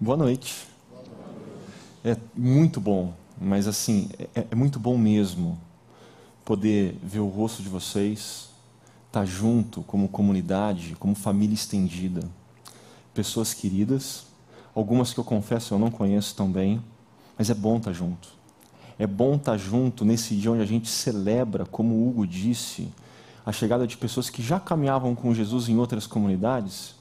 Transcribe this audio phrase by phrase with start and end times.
[0.00, 0.64] Boa noite.
[2.04, 5.58] É muito bom, mas assim, é, é, muito bom mesmo
[6.44, 8.48] poder ver o rosto de vocês,
[9.08, 12.20] estar tá junto como comunidade, como família estendida.
[13.12, 14.26] Pessoas queridas,
[14.72, 16.80] algumas que eu confesso eu não conheço tão bem,
[17.36, 18.28] mas é bom estar tá junto.
[19.00, 22.88] É bom estar tá junto nesse dia onde a gente celebra, como o Hugo disse,
[23.44, 26.94] a chegada de pessoas que já caminhavam com Jesus em outras comunidades,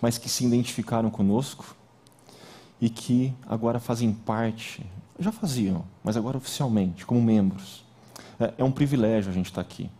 [0.00, 1.76] mas que se identificaram conosco
[2.80, 4.84] e que agora fazem parte,
[5.18, 7.84] já faziam, mas agora oficialmente, como membros.
[8.38, 9.90] É, é um privilégio a gente estar aqui.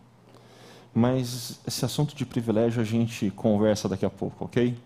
[0.93, 4.77] Mas esse assunto de privilégio a gente conversa daqui a pouco, ok?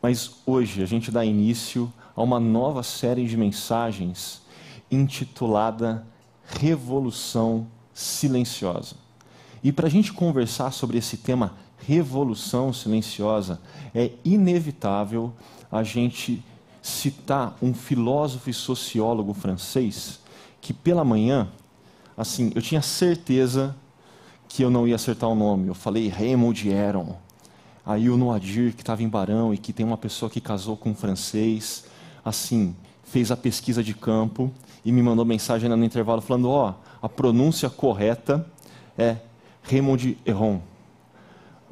[0.00, 4.42] Mas hoje a gente dá início a uma nova série de mensagens
[4.90, 6.06] intitulada
[6.44, 8.96] Revolução Silenciosa.
[9.62, 13.60] E para a gente conversar sobre esse tema, Revolução Silenciosa,
[13.94, 15.32] é inevitável
[15.70, 16.42] a gente
[16.82, 20.20] citar um filósofo e sociólogo francês
[20.60, 21.48] que pela manhã,
[22.16, 23.74] assim, eu tinha certeza
[24.48, 25.68] que eu não ia acertar o nome.
[25.68, 27.16] Eu falei Raymond Aron.
[27.86, 30.90] Aí o Noadir, que estava em Barão e que tem uma pessoa que casou com
[30.90, 31.84] um francês,
[32.24, 34.52] assim, fez a pesquisa de campo
[34.84, 38.46] e me mandou mensagem no intervalo falando: ó, oh, a pronúncia correta
[38.96, 39.16] é
[39.62, 40.60] Raymond Aron.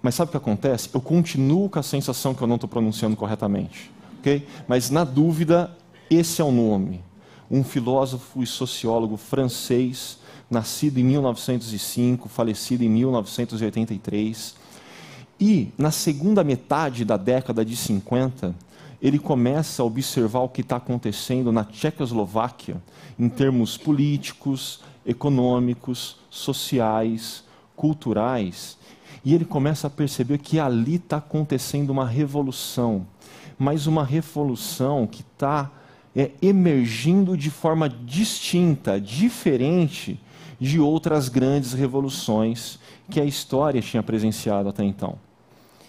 [0.03, 0.89] Mas sabe o que acontece?
[0.93, 4.47] Eu continuo com a sensação que eu não estou pronunciando corretamente ok?
[4.69, 5.75] Mas na dúvida,
[6.11, 7.03] esse é o nome.
[7.51, 10.19] Um filósofo e sociólogo francês,
[10.49, 14.55] nascido em 1905, falecido em 1983.
[15.41, 18.55] E na segunda metade da década de 50,
[19.01, 22.81] ele começa a observar o que está acontecendo na Tchecoslováquia
[23.19, 27.43] em termos políticos, econômicos, sociais,
[27.75, 28.77] culturais,
[29.25, 33.07] e ele começa a perceber que ali está acontecendo uma revolução
[33.61, 35.71] mas uma revolução que está
[36.17, 40.19] é, emergindo de forma distinta, diferente
[40.59, 42.79] de outras grandes revoluções
[43.11, 45.17] que a história tinha presenciado até então.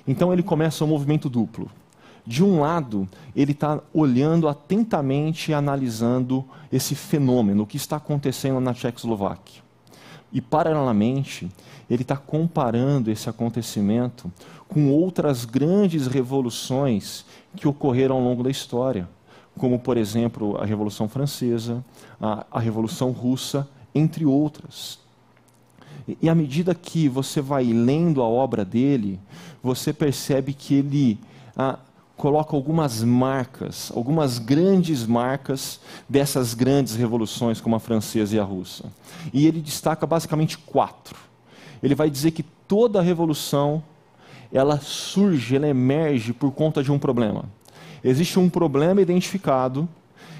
[0.06, 1.72] Então ele começa um movimento duplo.
[2.28, 6.44] De um lado, ele está olhando atentamente e analisando
[6.74, 9.62] esse fenômeno, o que está acontecendo na Tchecoslováquia.
[10.32, 11.50] E, paralelamente,
[11.90, 14.32] ele está comparando esse acontecimento
[14.68, 17.26] com outras grandes revoluções
[17.56, 19.08] que ocorreram ao longo da história,
[19.58, 21.84] como, por exemplo, a Revolução Francesa,
[22.20, 25.00] a, a Revolução Russa, entre outras.
[26.08, 29.20] E, e à medida que você vai lendo a obra dele,
[29.62, 31.20] você percebe que ele
[32.18, 38.86] coloca algumas marcas, algumas grandes marcas dessas grandes revoluções, como a francesa e a russa.
[39.34, 41.18] E ele destaca basicamente quatro.
[41.82, 43.84] Ele vai dizer que toda revolução
[44.52, 47.46] ela surge, ela emerge por conta de um problema.
[48.04, 49.88] Existe um problema identificado,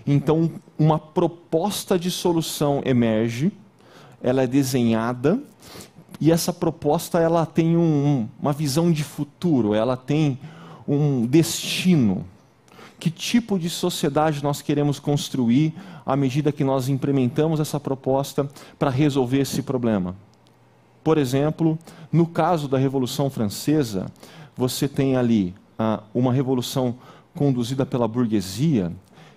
[0.06, 3.52] então uma proposta de solução emerge,
[4.22, 5.40] ela é desenhada
[6.20, 10.40] e essa proposta ela tem um, uma visão de futuro, ela tem
[10.88, 12.26] um destino.
[13.00, 15.74] Que tipo de sociedade nós queremos construir
[16.06, 18.48] à medida que nós implementamos essa proposta
[18.78, 20.16] para resolver esse problema?
[21.04, 21.78] Por exemplo,
[22.12, 24.06] no caso da Revolução Francesa,
[24.56, 26.96] você tem ali ah, uma revolução
[27.36, 28.92] conduzida pela burguesia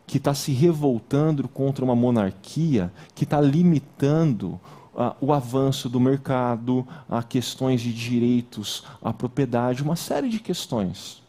[0.07, 4.61] que está se revoltando contra uma monarquia que está limitando
[4.97, 11.23] ah, o avanço do mercado, a questões de direitos à propriedade, uma série de questões.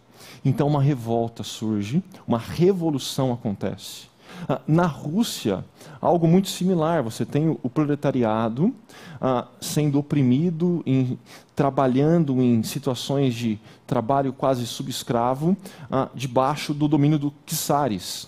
[0.43, 4.07] Então, uma revolta surge, uma revolução acontece.
[4.47, 5.65] Ah, na Rússia,
[5.99, 7.01] algo muito similar.
[7.03, 8.73] Você tem o proletariado
[9.19, 11.17] ah, sendo oprimido, em,
[11.55, 15.57] trabalhando em situações de trabalho quase subescravo,
[15.89, 18.27] ah, debaixo do domínio do czares.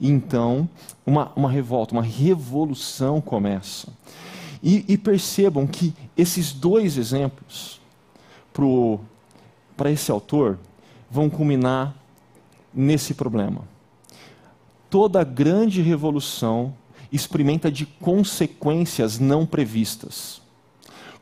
[0.00, 0.68] Então,
[1.06, 3.88] uma, uma revolta, uma revolução começa.
[4.62, 7.80] E, e percebam que esses dois exemplos,
[9.76, 10.58] para esse autor,
[11.10, 11.94] vão culminar
[12.72, 13.73] nesse problema
[14.94, 16.72] toda grande revolução
[17.10, 20.40] experimenta de consequências não previstas.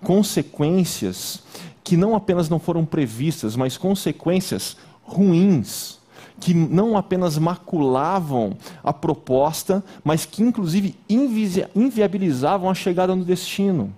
[0.05, 1.43] Consequências
[1.83, 5.99] que não apenas não foram previstas, mas consequências ruins,
[6.39, 8.55] que não apenas maculavam
[8.85, 13.91] a proposta, mas que inclusive invi inviabilizavam a chegada no destino.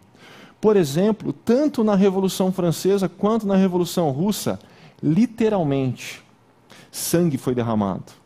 [0.60, 4.56] Por exemplo, tanto na Revolução Francesa quanto na Revolução Russa,
[5.02, 6.22] literalmente,
[6.92, 8.22] sangue foi derramado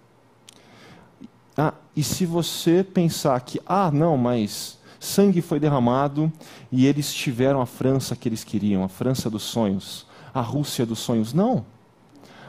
[1.59, 6.33] ah, e se você pensar que, ah, não, mas sangue foi derramado
[6.71, 11.01] e eles tiveram a França que eles queriam, a França dos sonhos, a Rússia dos
[11.01, 11.35] sonhos.
[11.35, 11.67] Não.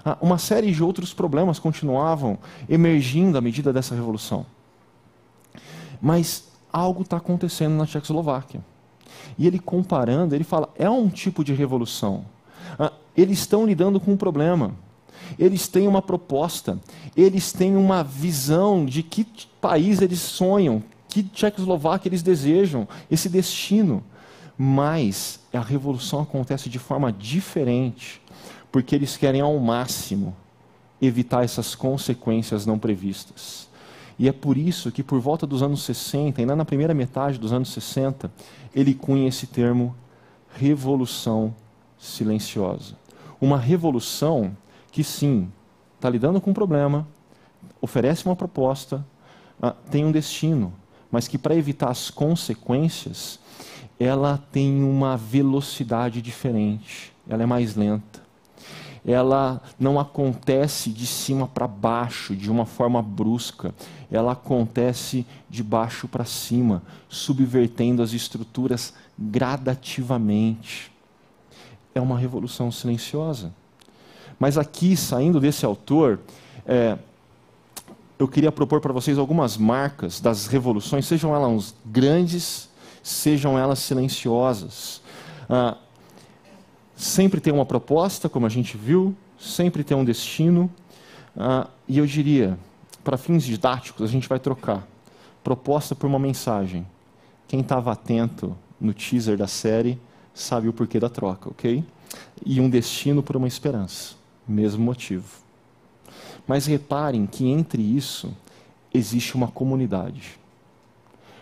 [0.06, 2.38] Ah, uma série de outros problemas continuavam
[2.70, 4.46] emergindo à medida dessa revolução.
[6.00, 8.62] Mas algo está acontecendo na Tchecoslováquia.
[9.40, 12.26] E ele comparando, ele fala: é um tipo de revolução.
[12.78, 14.76] Ah, eles estão lidando com um problema.
[15.38, 16.80] Eles têm uma proposta.
[17.16, 19.26] Eles têm uma visão de que
[19.62, 24.04] país eles sonham, que Tchecoslováquia eles desejam, esse destino.
[24.58, 28.22] Mas a revolução acontece de forma diferente,
[28.72, 30.36] porque eles querem ao máximo
[31.02, 33.70] evitar essas consequências não previstas.
[34.20, 37.54] E é por isso que, por volta dos anos 60, ainda na primeira metade dos
[37.54, 38.30] anos 60,
[38.76, 39.96] ele cunha esse termo
[40.54, 41.56] revolução
[41.98, 42.96] silenciosa.
[43.40, 44.56] Uma revolução
[44.92, 45.52] que, sim,
[45.96, 47.08] está lidando com um problema,
[47.82, 49.06] oferece uma proposta,
[49.62, 50.74] ah, tem um destino,
[51.12, 53.40] mas que, para evitar as consequências,
[54.00, 58.30] ela tem uma velocidade diferente, ela é mais lenta
[59.06, 63.74] ela não acontece de cima para baixo, de uma forma brusca.
[64.12, 70.92] Ela acontece de baixo para cima, subvertendo as estruturas gradativamente.
[71.94, 73.54] É uma revolução silenciosa.
[74.40, 76.20] Mas aqui, saindo desse autor,
[76.66, 76.98] é,
[78.18, 82.70] eu queria propor para vocês algumas marcas das revoluções, sejam elas grandes,
[83.04, 85.02] sejam elas silenciosas.
[85.50, 85.78] Ah,
[86.96, 90.70] sempre tem uma proposta, como a gente viu, sempre tem um destino.
[91.36, 92.60] Uh, e eu diria,
[93.04, 94.86] para fins didáticos, a gente vai trocar
[95.44, 96.86] proposta por uma mensagem.
[97.48, 100.00] Quem estava atento no teaser da série
[100.34, 101.84] sabe o porquê da troca, ok?
[102.46, 104.16] E um destino por uma esperança,
[104.52, 105.28] mesmo motivo.
[106.48, 108.34] Mas reparem que entre isso
[108.94, 110.40] existe uma comunidade.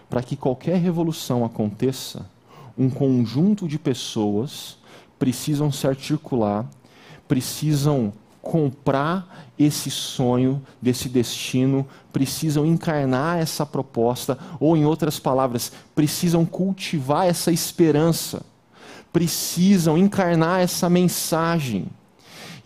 [0.10, 2.30] Para que qualquer revolução aconteça,
[2.78, 4.78] um conjunto de pessoas
[5.18, 6.66] precisam se articular,
[7.28, 16.46] precisam comprar esse sonho, desse destino, precisam encarnar essa proposta, ou, em outras palavras, precisam
[16.46, 18.42] cultivar essa esperança,
[19.12, 21.88] precisam encarnar essa mensagem.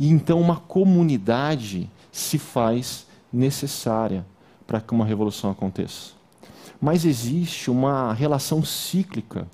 [0.01, 4.25] E então uma comunidade se faz necessária
[4.65, 6.13] para que uma revolução aconteça.
[6.81, 9.47] Mas existe uma relação cíclica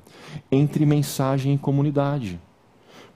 [0.49, 2.39] entre mensagem e comunidade.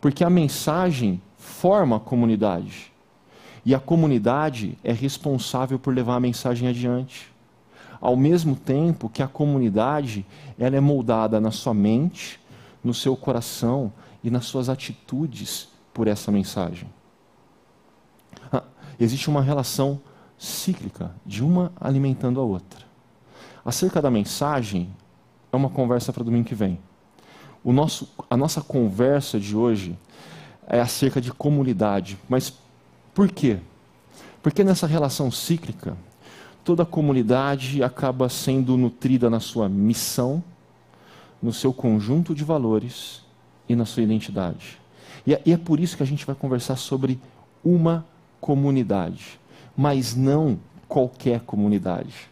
[0.02, 2.92] Porque a mensagem forma a comunidade.
[3.66, 7.32] E a comunidade é responsável por levar a mensagem adiante.
[8.02, 10.26] Ao mesmo tempo que a comunidade
[10.60, 12.42] ela é moldada na sua mente,
[12.84, 13.90] no seu coração
[14.22, 16.90] e nas suas atitudes por essa mensagem.
[19.04, 20.00] Existe uma relação
[20.38, 22.86] cíclica de uma alimentando a outra.
[23.64, 24.90] Acerca da mensagem,
[25.52, 26.80] é uma conversa para domingo que vem
[27.64, 29.98] o nosso, a nossa conversa de hoje
[30.68, 32.18] é acerca de comunidade.
[32.28, 32.54] Mas
[33.14, 33.58] por quê?
[34.42, 35.96] Porque nessa relação cíclica,
[36.64, 40.44] toda comunidade acaba sendo nutrida na sua missão,
[41.42, 43.22] no seu conjunto de valores
[43.70, 44.80] e na sua identidade.
[45.26, 47.20] E é, e é por isso que a gente vai conversar sobre
[47.64, 48.06] uma
[48.42, 49.40] comunidade,
[49.78, 52.30] mas não qualquer comunidade.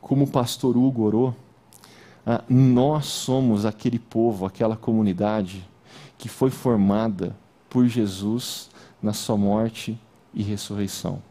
[0.00, 1.36] Como o pastor Hugo orou,
[2.26, 5.66] ah, nós somos aquele povo, aquela comunidade
[6.18, 7.34] que foi formada
[7.70, 8.68] por Jesus
[9.02, 9.98] na sua morte
[10.34, 11.22] e ressurreição.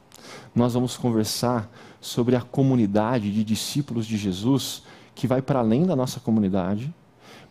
[0.55, 5.95] Nós vamos conversar sobre a comunidade de discípulos de Jesus que vai para além da
[5.95, 6.93] nossa comunidade,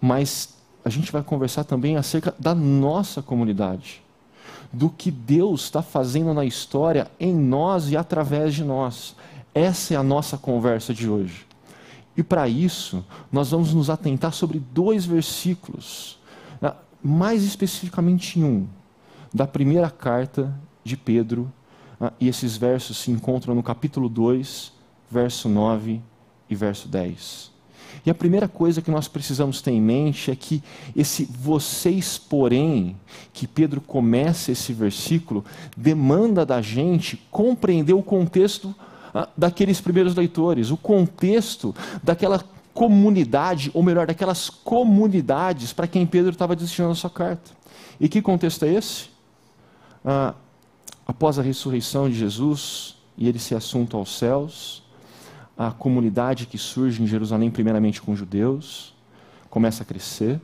[0.00, 4.02] mas a gente vai conversar também acerca da nossa comunidade,
[4.72, 9.16] do que Deus está fazendo na história em nós e através de nós.
[9.54, 11.46] Essa é a nossa conversa de hoje.
[12.16, 16.18] E para isso, nós vamos nos atentar sobre dois versículos,
[16.60, 16.72] né,
[17.02, 18.66] mais especificamente um,
[19.32, 21.50] da primeira carta de Pedro,
[21.98, 24.72] né, e esses versos se encontram no capítulo 2,
[25.10, 26.00] verso 9
[26.48, 27.49] e verso 10.
[28.04, 30.62] E a primeira coisa que nós precisamos ter em mente é que
[30.96, 32.96] esse vocês, porém,
[33.32, 35.44] que Pedro começa esse versículo,
[35.76, 38.74] demanda da gente compreender o contexto
[39.14, 42.42] ah, daqueles primeiros leitores, o contexto daquela
[42.72, 47.50] comunidade, ou melhor, daquelas comunidades para quem Pedro estava destinando a sua carta.
[48.00, 49.10] E que contexto é esse?
[50.04, 50.34] Ah,
[51.06, 54.79] após a ressurreição de Jesus e ele ser assunto aos céus,
[55.62, 58.94] a comunidade que surge em Jerusalém, primeiramente com judeus,
[59.50, 60.40] começa a crescer,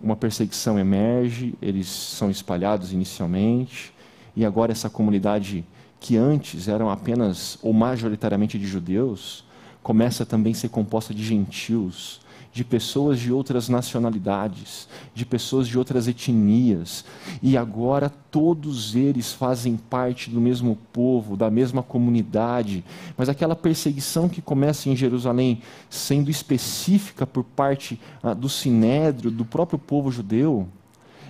[0.00, 3.94] uma perseguição emerge, eles são espalhados inicialmente,
[4.34, 5.64] e agora essa comunidade
[6.00, 9.44] que antes eram apenas ou majoritariamente de judeus,
[9.80, 12.20] começa também a ser composta de gentios,
[12.56, 17.04] de pessoas de outras nacionalidades, de pessoas de outras etnias,
[17.42, 22.82] e agora todos eles fazem parte do mesmo povo, da mesma comunidade.
[23.14, 25.60] Mas aquela perseguição que começa em Jerusalém,
[25.90, 30.66] sendo específica por parte ah, do sinédrio, do próprio povo judeu,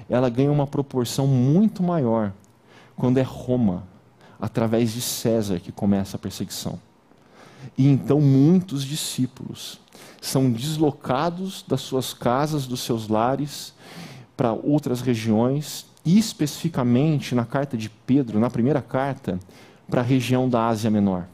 [0.09, 2.33] ela ganha uma proporção muito maior
[2.95, 3.83] quando é Roma,
[4.41, 6.79] através de César, que começa a perseguição.
[7.77, 9.81] E então muitos discípulos
[10.21, 13.75] são deslocados das suas casas, dos seus lares,
[14.37, 19.39] para outras regiões, e especificamente na carta de Pedro, na primeira carta,
[19.89, 21.27] para a região da Ásia Menor.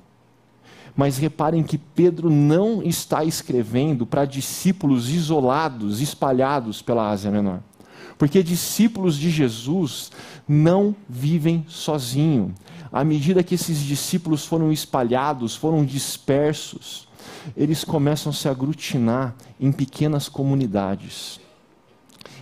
[0.94, 7.60] Mas reparem que Pedro não está escrevendo para discípulos isolados, espalhados pela Ásia Menor.
[8.18, 10.12] Porque discípulos de Jesus
[10.46, 12.52] não vivem sozinhos
[12.92, 17.08] à medida que esses discípulos foram espalhados, foram dispersos,
[17.56, 21.40] eles começam a se aglutinar em pequenas comunidades.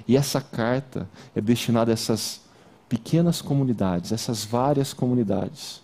[0.09, 2.41] E essa carta é destinada a essas
[2.89, 5.81] pequenas comunidades, essas várias comunidades,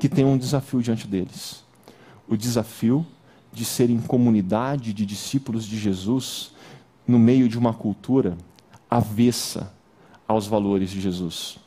[0.00, 1.62] que têm um desafio diante deles.
[2.26, 3.06] O desafio
[3.52, 6.50] de serem comunidade de discípulos de Jesus
[7.06, 8.36] no meio de uma cultura
[8.90, 9.72] avessa
[10.26, 11.58] aos valores de Jesus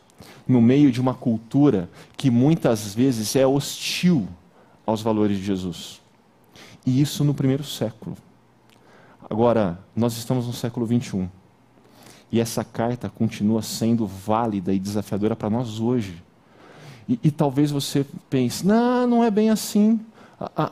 [0.48, 4.28] no meio de uma cultura que muitas vezes é hostil
[4.86, 6.02] aos valores de Jesus.
[6.86, 8.18] E isso no primeiro século.
[9.30, 11.30] Agora, nós estamos no século 21.
[12.32, 16.22] E essa carta continua sendo válida e desafiadora para nós hoje.
[17.08, 20.00] E, e, talvez você pense: não, não é bem assim.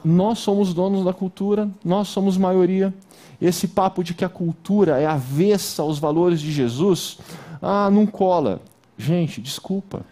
[0.04, 2.94] nós somos donos da cultura, nós somos maioria.
[3.42, 7.20] Esse papo de que a cultura é avessa aos valores de Jesus,
[7.62, 8.62] ah, não cola.
[9.00, 10.06] Gente, desculpa.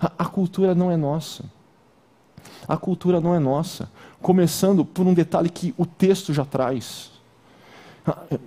[0.00, 1.44] A, a cultura não é nossa.
[2.66, 3.88] A cultura não é nossa.
[4.20, 7.12] Começando por um detalhe que o texto já traz.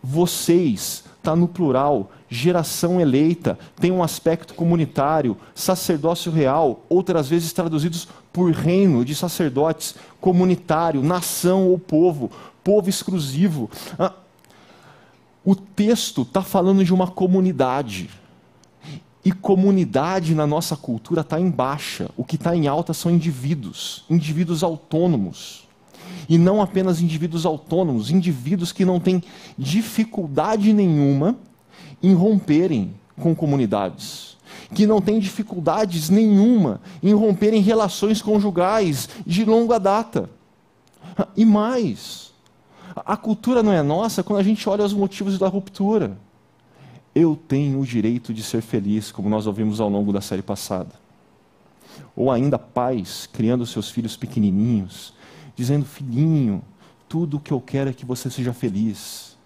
[0.04, 8.10] Vocês, está no plural, geração eleita, tem um aspecto comunitário, sacerdócio real, outras vezes traduzidos
[8.34, 12.30] por reino de sacerdotes, comunitário, nação ou povo,
[12.62, 13.70] povo exclusivo.
[15.46, 18.10] O texto está falando de uma comunidade.
[19.26, 22.12] E comunidade na nossa cultura está em baixa.
[22.16, 25.68] O que está em alta são indivíduos, indivíduos autônomos.
[26.30, 29.24] E não apenas indivíduos autônomos, indivíduos que não têm
[29.58, 31.36] dificuldade nenhuma
[32.04, 34.38] em romperem com comunidades.
[34.76, 40.30] Que não têm dificuldades nenhuma em romperem relações conjugais de longa data.
[41.36, 42.32] E mais,
[42.96, 46.16] a cultura não é nossa quando a gente olha os motivos da ruptura
[47.16, 50.92] eu tenho o direito de ser feliz, como nós ouvimos ao longo da série passada.
[52.14, 55.14] Ou ainda pais criando seus filhos pequenininhos,
[55.56, 56.62] dizendo: Filhinho,
[57.08, 59.38] tudo o que eu quero é que você seja feliz.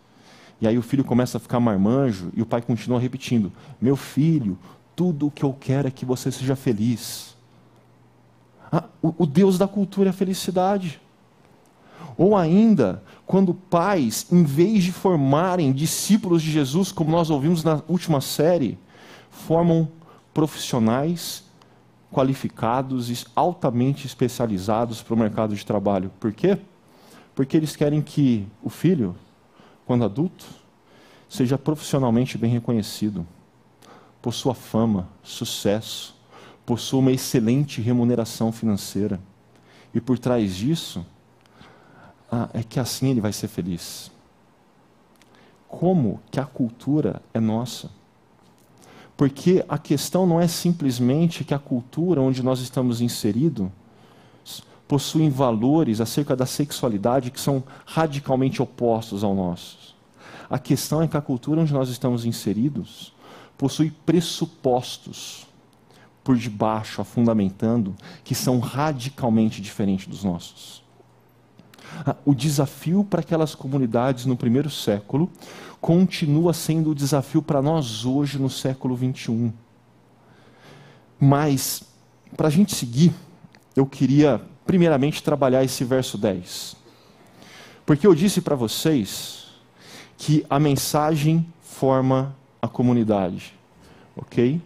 [0.59, 4.57] E aí o filho começa a ficar marmanjo e o pai continua repetindo: Meu filho,
[4.95, 7.37] tudo o que eu quero é que você seja feliz.
[8.71, 10.99] Ah, o, o Deus da cultura é a felicidade.
[12.17, 17.81] Ou ainda, quando pais, em vez de formarem discípulos de Jesus, como nós ouvimos na
[17.87, 18.77] última série,
[19.29, 19.87] formam
[20.33, 21.43] profissionais
[22.11, 26.11] qualificados e altamente especializados para o mercado de trabalho.
[26.19, 26.57] Por quê?
[27.35, 29.15] Porque eles querem que o filho,
[29.85, 30.45] quando adulto,
[31.29, 33.25] seja profissionalmente bem reconhecido,
[34.21, 36.15] possua fama, sucesso,
[36.65, 39.19] possua uma excelente remuneração financeira.
[39.93, 41.05] E por trás disso,
[42.31, 44.11] ah, é que assim ele vai ser feliz.
[45.67, 47.89] Como que a cultura é nossa?
[49.15, 53.69] Porque a questão não é simplesmente que a cultura onde nós estamos inseridos
[54.87, 59.95] possuem valores acerca da sexualidade que são radicalmente opostos ao nosso.
[60.49, 63.13] A questão é que a cultura onde nós estamos inseridos
[63.55, 65.45] possui pressupostos
[66.23, 70.81] por debaixo, fundamentando, que são radicalmente diferentes dos nossos.
[72.05, 75.29] Ah, o desafio para aquelas comunidades no primeiro século
[75.81, 79.51] continua sendo o desafio para nós hoje no século 21.
[81.19, 81.83] Mas,
[82.35, 83.13] para a gente seguir,
[83.75, 86.75] eu queria primeiramente trabalhar esse verso 10.
[87.85, 89.47] Porque eu disse para vocês
[90.17, 93.53] que a mensagem forma a comunidade,
[94.15, 94.61] ok?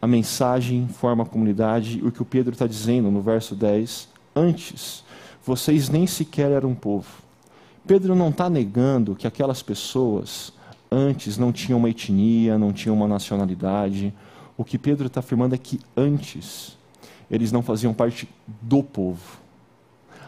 [0.00, 5.04] A mensagem forma a comunidade, o que o Pedro está dizendo no verso 10, antes
[5.44, 7.22] vocês nem sequer eram povo.
[7.86, 10.52] Pedro não está negando que aquelas pessoas
[10.90, 14.12] antes não tinham uma etnia, não tinham uma nacionalidade.
[14.56, 16.76] O que Pedro está afirmando é que antes
[17.30, 18.28] eles não faziam parte
[18.60, 19.38] do povo.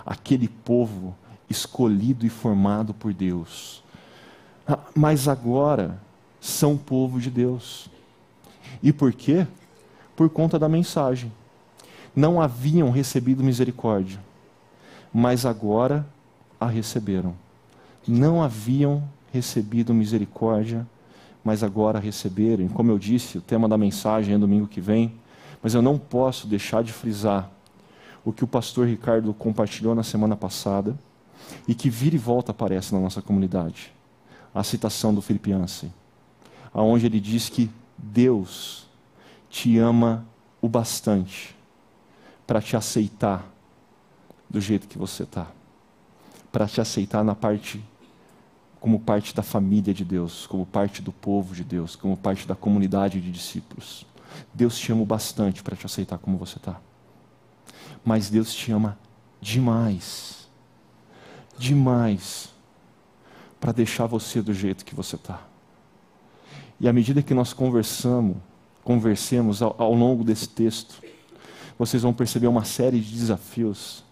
[0.05, 1.15] Aquele povo
[1.49, 3.83] escolhido e formado por Deus,
[4.67, 6.01] ah, mas agora
[6.41, 7.91] são povo de Deus.
[8.83, 9.47] E por quê?
[10.15, 11.33] Por conta da mensagem.
[12.15, 14.19] Não haviam recebido misericórdia,
[15.13, 16.07] mas agora
[16.59, 17.35] a receberam.
[18.07, 19.03] Não haviam
[19.33, 20.87] recebido misericórdia,
[21.45, 22.69] mas agora receberam.
[22.69, 25.13] Como eu disse, o tema da mensagem é domingo que vem,
[25.63, 27.51] mas eu não posso deixar de frisar
[28.25, 30.97] o que o pastor Ricardo compartilhou na semana passada
[31.67, 33.93] e que vira e volta aparece na nossa comunidade.
[34.55, 35.93] A citação do Felipe Ansem,
[36.73, 38.87] aonde ele diz que Deus
[39.49, 40.25] te ama
[40.61, 41.57] o bastante
[42.47, 43.50] para te aceitar
[44.51, 45.47] do jeito que você está,
[46.51, 47.83] para te aceitar na parte
[48.81, 52.57] como parte da família de Deus, como parte do povo de Deus, como parte da
[52.57, 54.07] comunidade de discípulos.
[54.55, 56.81] Deus te ama bastante para te aceitar como você está.
[58.03, 58.99] Mas Deus te ama
[59.41, 60.49] demais,
[61.59, 62.49] demais,
[63.61, 65.43] para deixar você do jeito que você está.
[66.81, 68.39] E à medida que nós conversamos,
[68.83, 71.03] conversemos ao, ao longo desse texto,
[71.79, 74.03] vocês vão perceber uma série de desafios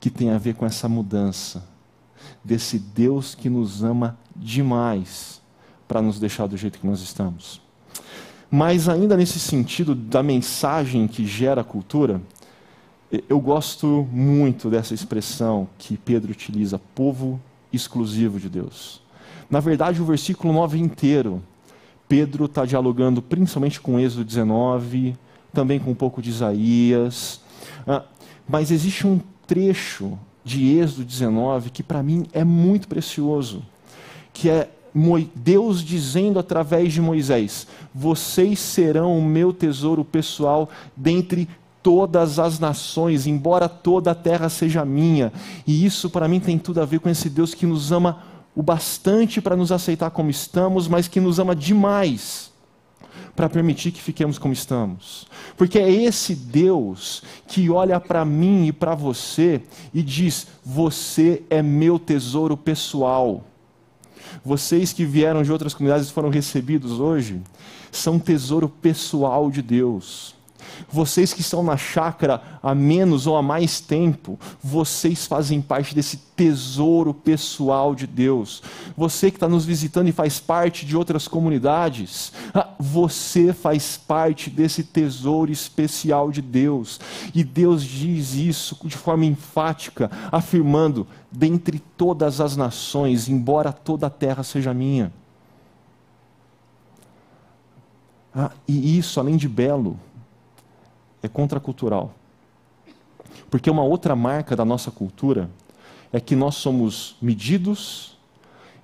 [0.00, 1.62] que tem a ver com essa mudança
[2.42, 5.40] desse Deus que nos ama demais
[5.86, 7.60] para nos deixar do jeito que nós estamos.
[8.50, 12.20] Mas ainda nesse sentido da mensagem que gera a cultura,
[13.28, 17.40] eu gosto muito dessa expressão que Pedro utiliza, povo
[17.72, 19.02] exclusivo de Deus.
[19.50, 21.42] Na verdade, o versículo 9 inteiro,
[22.08, 25.16] Pedro está dialogando principalmente com Êxodo 19,
[25.52, 27.40] também com um pouco de Isaías.
[27.86, 28.04] Ah,
[28.48, 33.64] mas existe um trecho de Êxodo 19 que para mim é muito precioso,
[34.32, 34.70] que é
[35.34, 41.48] Deus dizendo através de Moisés: Vocês serão o meu tesouro pessoal dentre
[41.82, 45.32] todas as nações, embora toda a terra seja minha.
[45.66, 48.22] E isso para mim tem tudo a ver com esse Deus que nos ama
[48.54, 52.49] o bastante para nos aceitar como estamos, mas que nos ama demais
[53.40, 55.26] para permitir que fiquemos como estamos.
[55.56, 59.62] Porque é esse Deus que olha para mim e para você
[59.94, 63.42] e diz: Você é meu tesouro pessoal.
[64.44, 67.40] Vocês que vieram de outras comunidades e foram recebidos hoje,
[67.90, 70.34] são tesouro pessoal de Deus.
[70.88, 76.16] Vocês que estão na chácara há menos ou há mais tempo, vocês fazem parte desse
[76.40, 78.62] tesouro pessoal de Deus.
[78.96, 84.48] Você que está nos visitando e faz parte de outras comunidades, ah, você faz parte
[84.48, 86.98] desse tesouro especial de Deus.
[87.34, 94.10] E Deus diz isso de forma enfática, afirmando: dentre todas as nações, embora toda a
[94.10, 95.12] terra seja minha.
[98.34, 99.98] Ah, e isso, além de belo,
[101.22, 102.14] é contracultural.
[103.50, 105.50] Porque uma outra marca da nossa cultura
[106.12, 108.18] é que nós somos medidos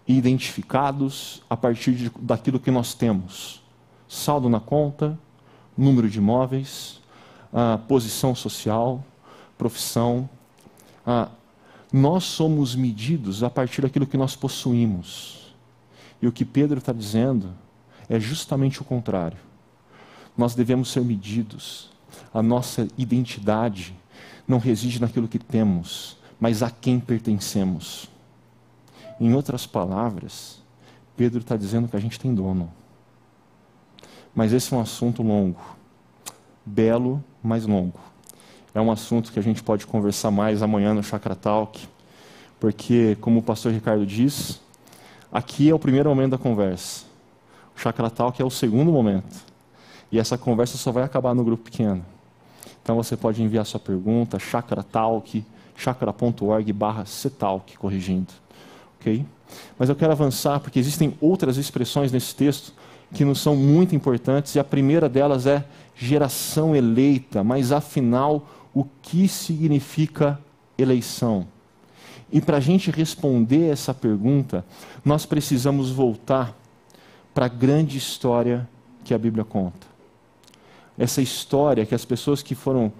[0.07, 3.63] e identificados a partir de, daquilo que nós temos:
[4.09, 5.19] saldo na conta,
[5.77, 7.01] número de imóveis,
[7.89, 9.05] posição social,
[9.57, 10.29] profissão.
[11.93, 15.55] nós somos medidos a partir daquilo que nós possuímos.
[16.21, 17.53] E o que Pedro está dizendo
[18.09, 19.39] é justamente o contrário.
[20.37, 21.91] Nós devemos ser medidos
[22.33, 23.95] a nossa identidade
[24.47, 28.09] não reside naquilo que temos, mas a quem pertencemos.
[29.21, 30.61] Em outras palavras,
[31.17, 32.71] Pedro está dizendo que a gente tem dono.
[34.35, 35.61] Mas esse é um assunto longo,
[36.65, 37.99] belo, mas longo.
[38.75, 41.89] É um assunto que a gente pode conversar mais amanhã no Chakra Talk,
[42.61, 44.61] porque, como o pastor Ricardo diz,
[45.33, 47.07] aqui é o primeiro momento da conversa.
[47.75, 49.46] O Chakra Talk é o segundo momento.
[50.11, 52.05] E essa conversa só vai acabar no grupo pequeno.
[52.83, 55.45] Então você pode enviar sua pergunta, chakratalk,
[55.77, 58.33] chakra.org barra cetalk, corrigindo.
[59.01, 59.27] Ok?
[59.79, 62.73] Mas eu quero avançar porque existem outras expressões nesse texto
[63.13, 65.65] que nos são muito importantes e a primeira delas é
[65.97, 70.39] geração eleita, mas afinal, o que significa
[70.77, 71.47] eleição?
[72.33, 74.65] E para a gente responder essa pergunta,
[75.05, 76.57] nós precisamos voltar
[77.33, 78.69] para a grande história
[79.05, 79.96] que a Bíblia conta
[80.99, 82.93] essa história que as pessoas que foram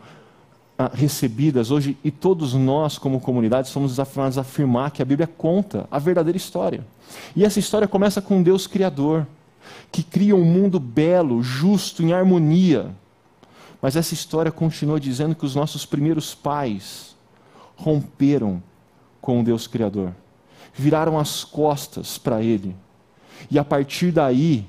[0.79, 5.27] ah, recebidas hoje, e todos nós, como comunidade, somos desafiados a afirmar que a Bíblia
[5.27, 6.87] conta a verdadeira história.
[7.35, 9.27] E essa história começa com Deus Criador,
[9.91, 12.91] que cria um mundo belo, justo, em harmonia.
[13.81, 17.17] Mas essa história continua dizendo que os nossos primeiros pais
[17.77, 18.63] romperam
[19.21, 20.13] com o Deus Criador,
[20.75, 22.77] viraram as costas para Ele.
[23.51, 24.67] E a partir daí,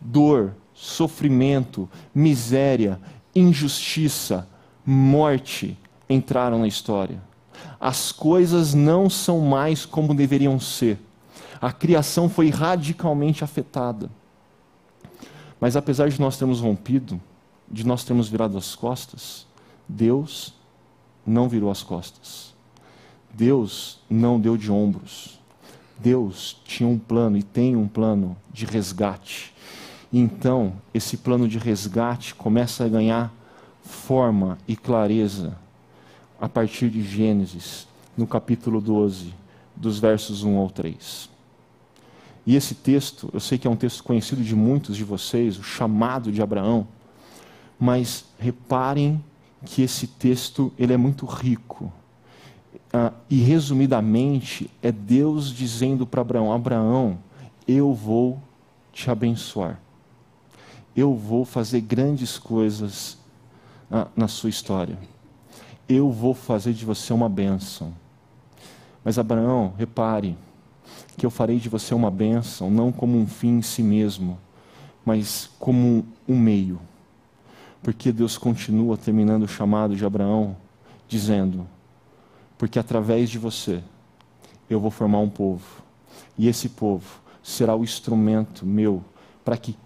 [0.00, 3.00] dor, sofrimento, miséria,
[3.34, 4.48] injustiça,
[4.86, 5.76] morte
[6.08, 7.20] entraram na história.
[7.80, 10.98] As coisas não são mais como deveriam ser.
[11.60, 14.08] A criação foi radicalmente afetada.
[15.60, 17.20] Mas apesar de nós termos rompido,
[17.68, 19.46] de nós termos virado as costas,
[19.88, 20.54] Deus
[21.26, 22.54] não virou as costas.
[23.34, 25.40] Deus não deu de ombros.
[25.98, 29.52] Deus tinha um plano e tem um plano de resgate.
[30.12, 33.32] Então, esse plano de resgate começa a ganhar
[33.82, 35.56] forma e clareza
[36.40, 39.34] a partir de Gênesis, no capítulo 12,
[39.76, 41.28] dos versos 1 ao 3.
[42.46, 45.62] E esse texto, eu sei que é um texto conhecido de muitos de vocês, o
[45.62, 46.88] chamado de Abraão,
[47.78, 49.22] mas reparem
[49.66, 51.92] que esse texto ele é muito rico.
[52.92, 57.18] Ah, e resumidamente é Deus dizendo para Abraão: Abraão,
[57.66, 58.40] eu vou
[58.92, 59.78] te abençoar.
[60.98, 63.16] Eu vou fazer grandes coisas
[63.88, 64.98] ah, na sua história.
[65.88, 67.94] Eu vou fazer de você uma bênção.
[69.04, 70.36] Mas Abraão, repare
[71.16, 74.40] que eu farei de você uma bênção, não como um fim em si mesmo,
[75.04, 76.80] mas como um meio.
[77.80, 80.56] Porque Deus continua terminando o chamado de Abraão,
[81.06, 81.64] dizendo:
[82.58, 83.84] Porque através de você
[84.68, 85.80] eu vou formar um povo,
[86.36, 89.00] e esse povo será o instrumento meu
[89.44, 89.76] para que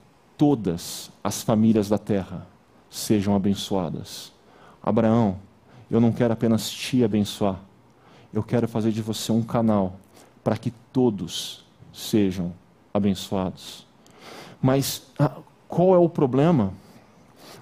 [0.42, 2.44] todas as famílias da terra
[2.90, 4.33] sejam abençoadas.
[4.83, 5.37] Abraão,
[5.88, 7.61] eu não quero apenas te abençoar,
[8.35, 10.00] eu quero fazer de você um canal
[10.42, 12.52] para que todos sejam
[12.92, 13.87] abençoados.
[14.61, 15.37] Mas ah,
[15.68, 16.72] qual é o problema?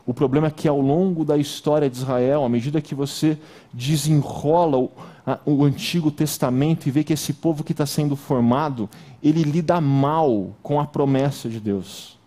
[0.06, 3.36] O problema é que ao longo da história de Israel, à medida que você
[3.74, 4.90] desenrola o,
[5.26, 8.88] a, o Antigo Testamento e vê que esse povo que está sendo formado,
[9.22, 12.18] ele lida mal com a promessa de Deus.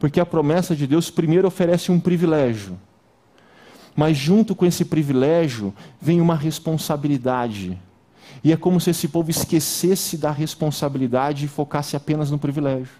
[0.00, 2.76] Porque a promessa de Deus primeiro oferece um privilégio.
[3.94, 7.78] Mas junto com esse privilégio vem uma responsabilidade.
[8.42, 12.94] E é como se esse povo esquecesse da responsabilidade e focasse apenas no privilégio.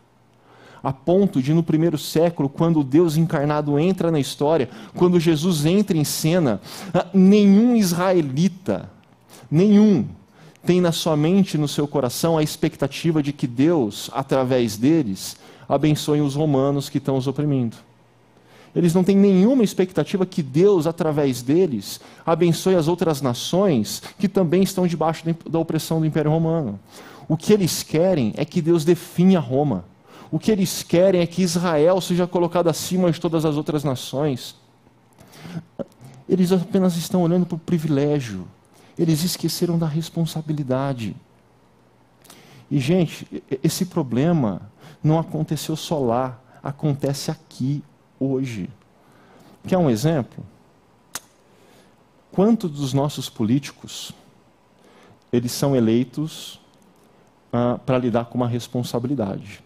[0.82, 5.96] A ponto de, no primeiro século, quando Deus encarnado entra na história, quando Jesus entra
[5.96, 6.60] em cena,
[6.92, 8.90] ah, nenhum israelita,
[9.50, 10.06] nenhum,
[10.66, 15.36] tem na sua mente no seu coração a expectativa de que Deus, através deles,
[15.70, 17.76] abençoe os romanos que estão os oprimindo.
[18.74, 24.62] Eles não têm nenhuma expectativa que Deus, através deles, abençoe as outras nações que também
[24.62, 26.78] estão debaixo da opressão do Império Romano.
[27.28, 29.84] O que eles querem é que Deus definha Roma.
[30.30, 34.56] O que eles querem é que Israel seja colocado acima de todas as outras nações.
[36.28, 38.46] Eles apenas estão olhando para o privilégio.
[38.96, 41.16] Eles esqueceram da responsabilidade.
[42.70, 43.26] E, gente,
[43.64, 44.62] esse problema
[45.02, 47.82] não aconteceu só lá, acontece aqui
[48.18, 48.68] hoje.
[49.66, 50.44] Quer um exemplo?
[52.32, 54.12] Quantos dos nossos políticos
[55.32, 56.60] eles são eleitos
[57.52, 59.62] ah, para lidar com uma responsabilidade,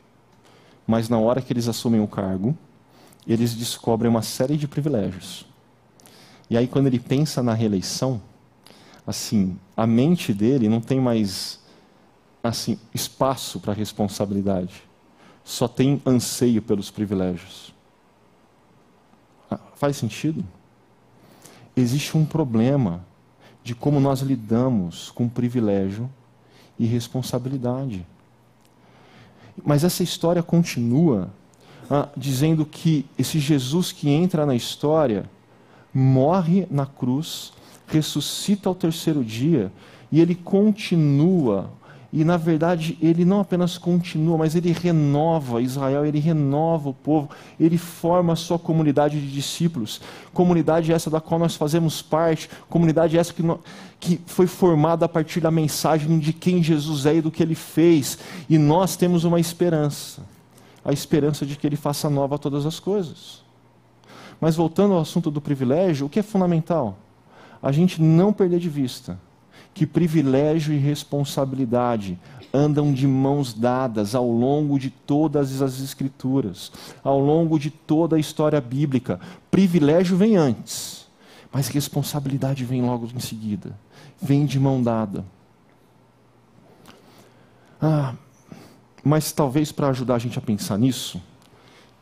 [0.86, 2.56] mas na hora que eles assumem o cargo,
[3.26, 5.46] eles descobrem uma série de privilégios.
[6.50, 8.20] E aí quando ele pensa na reeleição,
[9.06, 11.60] assim, a mente dele não tem mais
[12.42, 14.82] assim espaço para responsabilidade.
[15.44, 17.72] Só tem anseio pelos privilégios.
[19.76, 20.42] Faz sentido?
[21.76, 23.04] Existe um problema
[23.62, 26.10] de como nós lidamos com privilégio
[26.78, 28.06] e responsabilidade.
[29.64, 31.30] Mas essa história continua
[31.90, 35.28] ah, dizendo que esse Jesus que entra na história
[35.92, 37.52] morre na cruz,
[37.86, 39.70] ressuscita ao terceiro dia
[40.10, 41.70] e ele continua
[42.16, 47.28] e na verdade, ele não apenas continua, mas ele renova Israel, ele renova o povo,
[47.58, 50.00] ele forma a sua comunidade de discípulos.
[50.32, 53.58] Comunidade essa da qual nós fazemos parte, comunidade essa que, no,
[53.98, 57.56] que foi formada a partir da mensagem de quem Jesus é e do que ele
[57.56, 58.16] fez.
[58.48, 60.22] E nós temos uma esperança
[60.84, 63.42] a esperança de que ele faça nova todas as coisas.
[64.38, 66.98] Mas voltando ao assunto do privilégio, o que é fundamental?
[67.62, 69.18] A gente não perder de vista
[69.74, 72.16] que privilégio e responsabilidade
[72.52, 76.70] andam de mãos dadas ao longo de todas as Escrituras,
[77.02, 79.18] ao longo de toda a história bíblica.
[79.50, 81.08] Privilégio vem antes,
[81.52, 83.76] mas responsabilidade vem logo em seguida,
[84.22, 85.24] vem de mão dada.
[87.82, 88.14] Ah,
[89.02, 91.20] mas talvez para ajudar a gente a pensar nisso,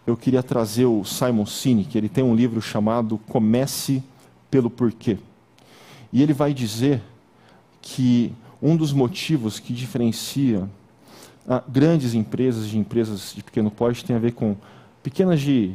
[0.06, 4.02] eu queria trazer o Simon Sinek, ele tem um livro chamado Comece
[4.50, 5.16] pelo Porquê.
[6.12, 7.00] E ele vai dizer
[7.82, 10.68] que um dos motivos que diferencia
[11.46, 14.56] ah, grandes empresas de empresas de pequeno porte tem a ver com
[15.02, 15.74] pequenas de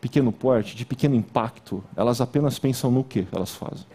[0.00, 3.86] pequeno porte, de pequeno impacto, elas apenas pensam no que elas fazem.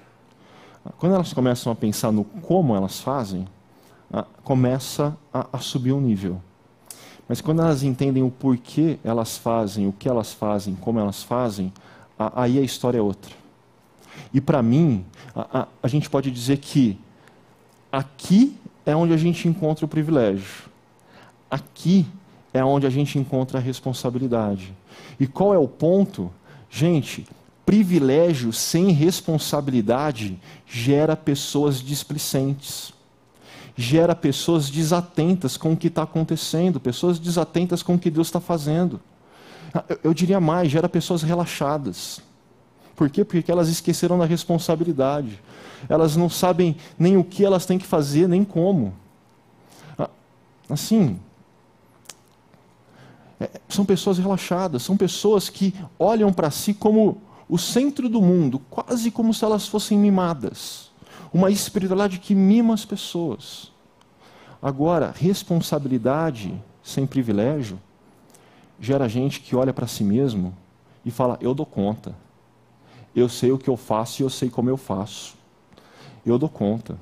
[0.83, 3.47] Ah, quando elas começam a pensar no como elas fazem,
[4.11, 6.41] ah, começa a, subir um nível.
[7.27, 11.71] Mas quando elas entendem o porquê elas fazem, o que elas fazem, como elas fazem,
[12.17, 13.33] aí a história é outra.
[14.33, 15.05] E para mim,
[15.35, 16.99] a, a, a, gente pode dizer que
[17.97, 20.65] aqui é onde a gente encontra o privilégio.
[21.49, 22.05] Aqui
[22.53, 24.73] é onde a gente encontra a responsabilidade.
[25.19, 26.31] E qual é o ponto?
[26.69, 27.27] Gente,
[27.65, 32.93] privilégio sem responsabilidade gera pessoas displicentes
[33.75, 38.39] gera pessoas desatentas com o que está acontecendo, pessoas desatentas com o que Deus está
[38.39, 39.01] fazendo.
[39.89, 42.21] Eu, eu diria mais, gera pessoas relaxadas.
[42.95, 43.23] Por quê?
[43.23, 45.39] Porque elas esqueceram da responsabilidade.
[45.89, 48.93] Elas não sabem nem o que elas têm que fazer, nem como.
[50.69, 51.19] Assim,
[53.39, 58.59] é, são pessoas relaxadas, são pessoas que olham para si como o centro do mundo,
[58.69, 60.89] quase como se elas fossem mimadas.
[61.31, 63.71] Uma espiritualidade que mima as pessoas.
[64.61, 67.79] Agora, responsabilidade sem privilégio
[68.79, 70.55] gera gente que olha para si mesmo
[71.05, 72.15] e fala: Eu dou conta.
[73.15, 75.35] Eu sei o que eu faço e eu sei como eu faço.
[76.25, 76.97] Eu dou conta.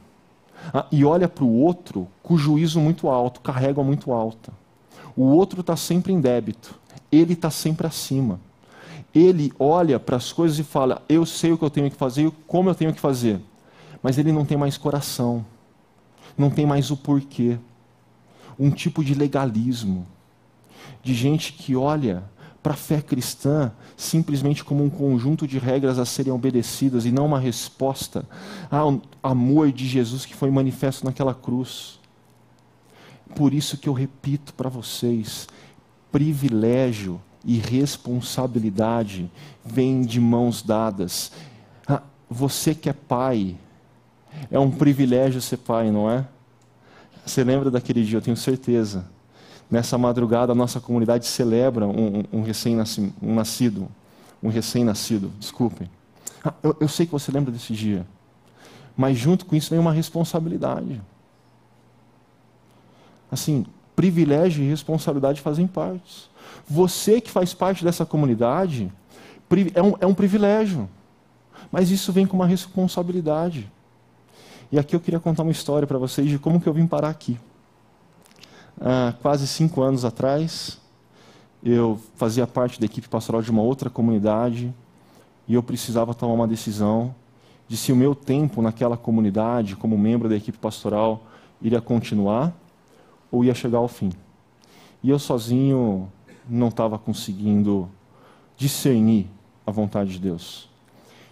[0.74, 4.54] Ah, e olha para o outro com juízo muito alto, carrega muito alta.
[5.16, 6.76] O outro está sempre em débito,
[7.12, 8.40] ele está sempre acima.
[9.14, 12.28] Ele olha para as coisas e fala: Eu sei o que eu tenho que fazer
[12.28, 13.42] e como eu tenho que fazer
[14.04, 15.46] mas ele não tem mais coração,
[16.38, 17.58] não tem mais o porquê.
[18.60, 20.06] Um tipo de legalismo,
[21.02, 22.24] de gente que olha
[22.64, 27.26] para a fé cristã simplesmente como um conjunto de regras a serem obedecidas e não
[27.26, 28.26] uma resposta
[28.72, 32.00] ao amor de Jesus que foi manifesto naquela cruz.
[33.36, 35.48] Por isso que eu repito para vocês:
[36.12, 39.30] privilégio e responsabilidade
[39.66, 41.32] vêm de mãos dadas.
[41.86, 43.58] Ah, você que é pai,
[44.50, 46.26] é um privilégio ser pai, não é?
[47.26, 49.06] Você lembra daquele dia, eu tenho certeza.
[49.70, 53.88] Nessa madrugada, a nossa comunidade celebra um, um, um recém-nascido.
[54.42, 55.90] Um recém-nascido, desculpem.
[56.44, 58.06] Ah, eu, eu sei que você lembra desse dia.
[58.96, 61.02] Mas junto com isso vem uma responsabilidade.
[63.32, 66.30] Assim, privilégio e responsabilidade fazem parte.
[66.68, 68.92] Você que faz parte dessa comunidade
[69.74, 70.90] é um, é um privilégio.
[71.72, 73.72] Mas isso vem com uma responsabilidade.
[74.72, 77.10] E aqui eu queria contar uma história para vocês de como que eu vim parar
[77.10, 77.40] aqui.
[78.86, 80.78] Há quase cinco anos atrás,
[81.64, 84.74] eu fazia parte da equipe pastoral de uma outra comunidade
[85.48, 87.16] e eu precisava tomar uma decisão
[87.66, 91.24] de se o meu tempo naquela comunidade, como membro da equipe pastoral,
[91.62, 92.54] iria continuar
[93.32, 94.12] ou ia chegar ao fim.
[95.02, 96.12] E eu sozinho
[96.50, 97.90] não estava conseguindo
[98.58, 99.28] discernir
[99.66, 100.68] a vontade de Deus.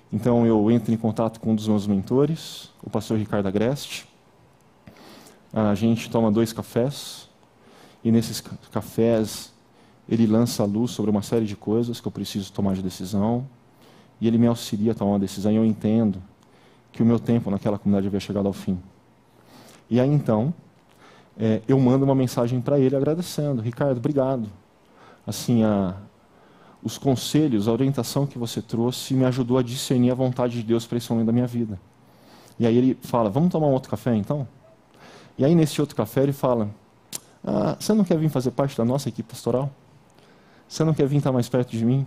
[0.10, 4.08] Então eu entro em contato com um dos meus mentores, o pastor Ricardo Agreste.
[5.52, 7.30] A gente toma dois cafés
[8.04, 9.54] e nesses cafés
[10.10, 13.48] ele lança a luz sobre uma série de coisas que eu preciso tomar de decisão
[14.20, 16.22] e ele me auxilia a tomar uma decisão e eu entendo
[16.92, 18.78] que o meu tempo naquela comunidade havia chegado ao fim.
[19.90, 20.54] E aí então
[21.38, 24.50] é, eu mando uma mensagem para ele agradecendo, Ricardo, obrigado.
[25.26, 25.96] Assim a
[26.84, 30.86] os conselhos, a orientação que você trouxe me ajudou a discernir a vontade de Deus
[30.86, 31.80] para esse momento da minha vida.
[32.60, 34.48] E aí ele fala: Vamos tomar um outro café então?
[35.38, 36.70] E aí nesse outro café ele fala:
[37.44, 39.72] ah, Você não quer vir fazer parte da nossa equipe pastoral?
[40.68, 42.06] Você não quer vir estar mais perto de mim?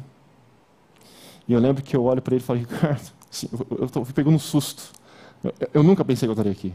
[1.46, 4.36] E eu lembro que eu olho para ele e falo: Ricardo, assim, eu estou pegando
[4.36, 4.92] um susto.
[5.42, 6.74] Eu, eu nunca pensei que eu estaria aqui.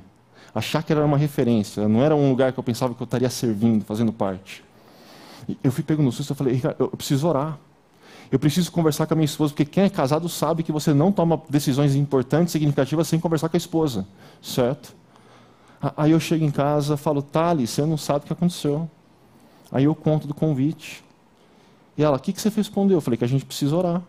[0.53, 3.29] Achar que era uma referência, não era um lugar que eu pensava que eu estaria
[3.29, 4.63] servindo, fazendo parte.
[5.63, 7.57] Eu fui pego no susto, eu falei, Ricardo, eu preciso orar.
[8.31, 11.11] Eu preciso conversar com a minha esposa, porque quem é casado sabe que você não
[11.11, 14.07] toma decisões importantes, significativas, sem conversar com a esposa,
[14.41, 14.95] certo?
[15.95, 18.89] Aí eu chego em casa, falo, Thales, você não sabe o que aconteceu.
[19.71, 21.03] Aí eu conto do convite.
[21.97, 22.97] E ela, o que, que você respondeu?
[22.97, 24.01] Eu falei que a gente precisa orar.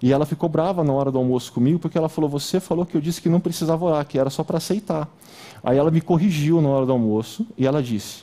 [0.00, 2.96] E ela ficou brava na hora do almoço comigo, porque ela falou: Você falou que
[2.96, 5.08] eu disse que não precisava orar, que era só para aceitar.
[5.62, 8.22] Aí ela me corrigiu na hora do almoço e ela disse: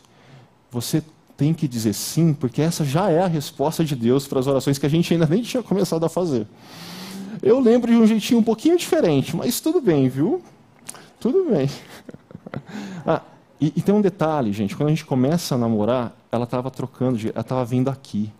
[0.71, 1.03] Você
[1.35, 4.77] tem que dizer sim, porque essa já é a resposta de Deus para as orações
[4.77, 6.47] que a gente ainda nem tinha começado a fazer.
[7.43, 10.41] Eu lembro de um jeitinho um pouquinho diferente, mas tudo bem, viu?
[11.19, 11.69] Tudo bem.
[13.05, 13.21] Ah,
[13.59, 17.17] e, e, tem um detalhe, gente, quando a gente começa a namorar, ela estava trocando,
[17.17, 18.31] de, ela estava vindo aqui.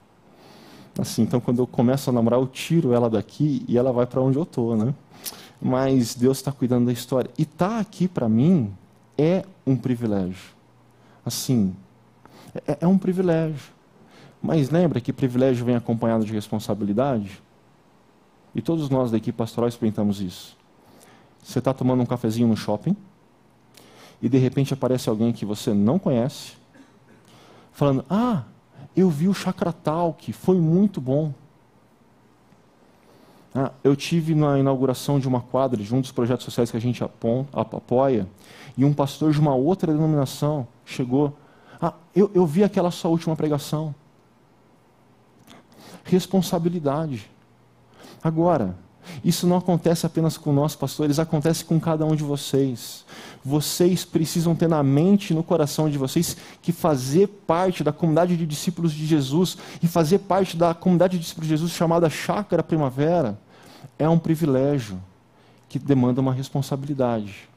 [0.99, 4.21] Assim, então quando eu começo a namorar, eu tiro ela daqui e ela vai para
[4.21, 4.93] onde eu estou, né?
[5.62, 7.30] Mas Deus está cuidando da história.
[7.38, 8.73] E tá aqui para mim
[9.17, 10.54] é um privilégio.
[11.25, 11.75] Assim,
[12.67, 13.73] é, é um privilégio.
[14.41, 17.41] Mas lembra que privilégio vem acompanhado de responsabilidade?
[18.54, 20.56] E todos nós da equipe pastoral experimentamos isso.
[21.43, 22.95] Você está tomando um cafezinho no shopping
[24.25, 26.53] e de repente aparece alguém que você não conhece,
[27.71, 28.41] falando: Ah,
[28.97, 31.31] eu vi o Chakra Talk, foi muito bom.
[33.53, 36.81] Ah, eu tive na inauguração de uma quadra de um dos projetos sociais que a
[36.81, 38.27] gente apoia,
[38.75, 41.38] e um pastor de uma outra denominação chegou.
[41.79, 43.93] Ah, eu, eu vi aquela sua última pregação.
[46.03, 47.29] Responsabilidade.
[48.23, 48.75] Agora,
[49.23, 53.04] isso não acontece apenas com nós, pastores, acontece com cada um de vocês.
[53.45, 58.36] Vocês precisam ter na mente e no coração de vocês que fazer parte da comunidade
[58.36, 62.63] de discípulos de Jesus e fazer parte da comunidade de discípulos de Jesus chamada Chácara
[62.63, 63.38] Primavera
[63.99, 64.99] é um privilégio
[65.69, 67.47] que demanda uma responsabilidade.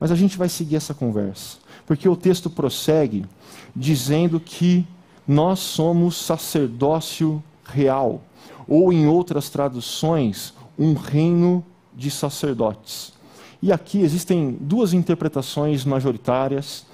[0.00, 3.26] Mas a gente vai seguir essa conversa, porque o texto prossegue
[3.76, 4.86] dizendo que
[5.28, 8.22] nós somos sacerdócio real,
[8.66, 11.62] ou em outras traduções, um reino
[11.94, 13.12] de sacerdotes.
[13.62, 16.86] E aqui existem duas interpretações majoritárias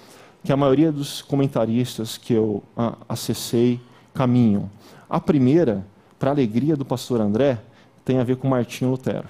[0.43, 2.63] que a maioria dos comentaristas que eu
[3.09, 3.81] acessei
[4.13, 4.71] caminham.
[5.09, 5.87] A primeira,
[6.19, 7.61] para a alegria do pastor André,
[8.05, 9.29] tem a ver com Martinho Lutero.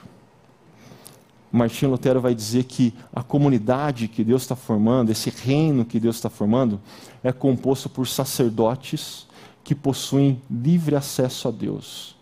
[1.53, 6.17] Martinho Lutero vai dizer que a comunidade que Deus está formando, esse reino que Deus
[6.17, 6.81] está formando,
[7.23, 9.27] é composto por sacerdotes
[9.65, 12.15] que possuem livre acesso a Deus.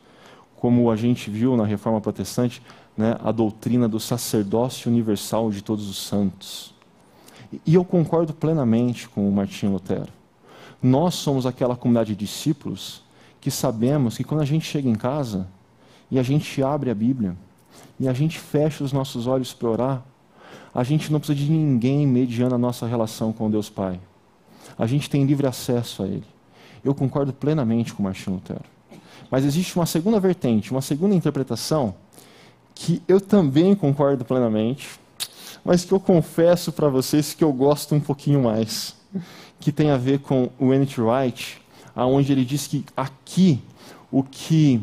[0.57, 2.63] Como a gente viu na Reforma Protestante,
[2.97, 6.75] né, a doutrina do sacerdócio universal de todos os santos.
[7.67, 10.13] E eu concordo plenamente com o Martinho Lutero.
[10.83, 13.03] Nós somos aquela comunidade de discípulos
[13.41, 15.47] que sabemos que quando a gente chega em casa,
[16.11, 17.37] e a gente abre a Bíblia
[17.99, 20.03] e a gente fecha os nossos olhos para orar,
[20.75, 24.01] a gente não precisa de ninguém mediando a nossa relação com Deus Pai.
[24.77, 26.25] A gente tem livre acesso a Ele.
[26.85, 28.65] Eu concordo plenamente com Martinho Lutero.
[29.31, 31.95] Mas existe uma segunda vertente, uma segunda interpretação,
[32.75, 34.89] que eu também concordo plenamente,
[35.65, 38.95] mas que eu confesso para vocês que eu gosto um pouquinho mais,
[39.61, 41.01] que tem a ver com o N.T.
[41.01, 41.61] Wright,
[41.95, 43.63] aonde ele diz que aqui
[44.11, 44.83] o que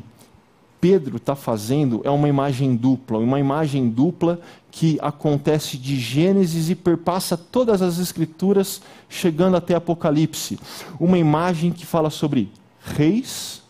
[0.80, 6.75] Pedro está fazendo é uma imagem dupla, uma imagem dupla que acontece de Gênesis e
[6.75, 10.58] perpassa todas as escrituras, chegando até Apocalipse.
[10.99, 12.51] Uma imagem que fala sobre
[12.82, 13.62] reis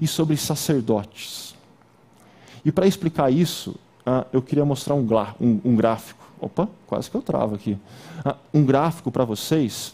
[0.00, 1.49] e sobre sacerdotes.
[2.64, 5.06] E para explicar isso, ah, eu queria mostrar um,
[5.40, 6.24] um, um, gráfico.
[6.40, 7.76] Opa, quase que eu travo aqui.
[8.24, 9.92] Ah, um gráfico para vocês,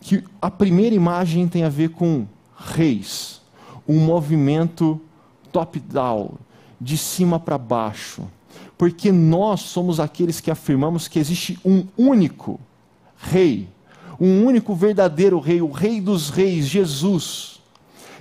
[0.00, 3.40] que a primeira imagem tem a ver com reis,
[3.86, 5.00] um movimento
[5.52, 6.32] top-down,
[6.80, 8.22] de cima para baixo.
[8.76, 12.60] Porque nós somos aqueles que afirmamos que existe um único
[13.16, 13.68] rei,
[14.20, 17.60] um único verdadeiro rei, o rei dos reis, Jesus.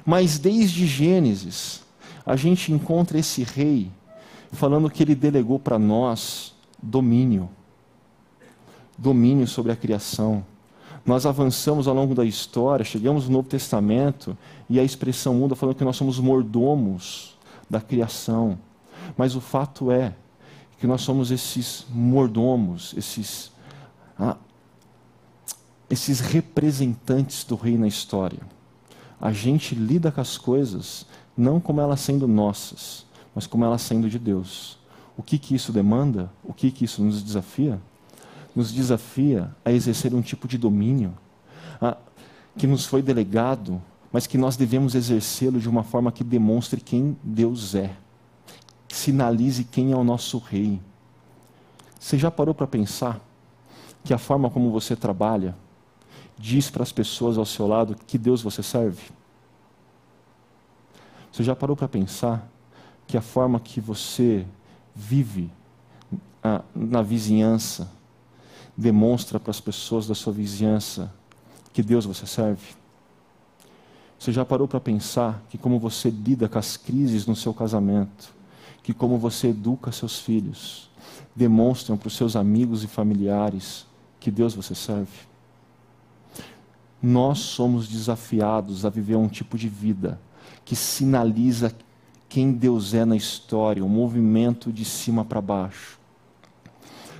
[0.06, 1.85] Mas desde Gênesis,
[2.26, 3.92] a gente encontra esse rei
[4.52, 7.50] falando que ele delegou para nós domínio.
[8.98, 10.44] Domínio sobre a criação
[11.06, 14.36] nós avançamos ao longo da história, chegamos no Novo Testamento
[14.68, 17.38] e a expressão muda falando que nós somos mordomos
[17.70, 18.58] da criação.
[19.16, 20.16] Mas o fato é
[20.80, 23.52] que nós somos esses mordomos, esses,
[24.18, 24.36] ah,
[25.88, 28.40] esses representantes do rei na história.
[29.22, 31.06] A gente lida com as coisas
[31.38, 34.78] não como elas sendo nossas, mas como elas sendo de Deus.
[35.18, 36.32] O que, que isso demanda?
[36.44, 37.80] O que, que isso nos desafia?
[38.56, 41.14] nos desafia a exercer um tipo de domínio
[41.82, 41.98] a,
[42.58, 47.18] que nos foi delegado, mas que nós devemos exercê-lo de uma forma que demonstre quem
[47.22, 47.92] Deus é,
[48.88, 50.80] que sinalize quem é o nosso Rei.
[52.00, 53.20] Você já parou para pensar
[54.04, 55.56] que a forma como você trabalha
[56.38, 59.02] diz para as pessoas ao seu lado que Deus você serve?
[61.36, 62.50] Você já parou para pensar
[63.06, 64.48] que a forma que você
[64.96, 65.52] vive
[66.42, 67.92] ah, na vizinhança,
[68.78, 71.14] demonstra para as pessoas da sua vizinhança
[71.74, 72.66] que Deus você serve?
[74.18, 78.34] Você já parou para pensar que como você lida com as crises no seu casamento,
[78.82, 80.90] que como você educa seus filhos,
[81.36, 83.86] demonstram para os seus amigos e familiares
[84.22, 85.28] que Deus você serve?
[87.04, 90.18] Nós somos desafiados a viver um tipo de vida
[90.64, 91.74] que sinaliza
[92.28, 95.98] quem Deus é na história, um movimento de cima para baixo.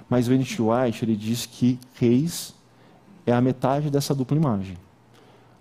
[0.10, 0.62] Mas o N.T.
[0.62, 2.54] White ele diz que reis
[3.26, 4.78] é a metade dessa dupla imagem.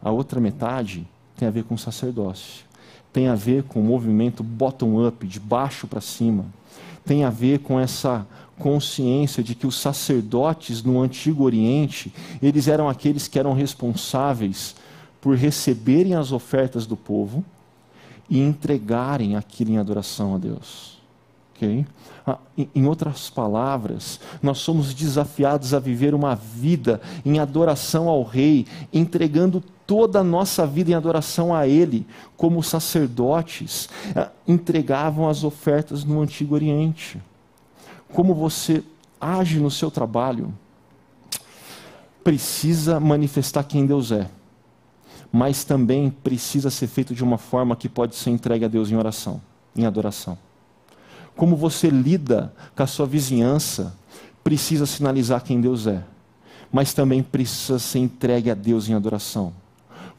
[0.03, 2.65] A outra metade tem a ver com sacerdócio.
[3.13, 6.47] Tem a ver com o movimento bottom-up, de baixo para cima.
[7.05, 8.27] Tem a ver com essa
[8.59, 12.13] consciência de que os sacerdotes no Antigo Oriente,
[12.43, 14.75] eles eram aqueles que eram responsáveis
[15.21, 17.45] por receberem as ofertas do povo
[18.29, 20.99] e entregarem aquilo em adoração a Deus.
[21.57, 21.87] Okay?
[22.27, 22.39] Ah,
[22.75, 29.63] em outras palavras, nós somos desafiados a viver uma vida em adoração ao Rei, entregando
[29.87, 32.07] toda a nossa vida em adoração a Ele,
[32.37, 37.21] como os sacerdotes ah, entregavam as ofertas no Antigo Oriente.
[38.13, 38.83] Como você
[39.21, 40.53] age no seu trabalho,
[42.23, 44.29] precisa manifestar quem Deus é,
[45.35, 48.97] mas também precisa ser feito de uma forma que pode ser entregue a Deus em
[48.97, 49.43] oração,
[49.75, 50.39] em adoração
[51.37, 53.95] como você lida com a sua vizinhança,
[54.43, 56.03] precisa sinalizar quem Deus é,
[56.73, 59.53] mas também precisa ser entregue a Deus em adoração.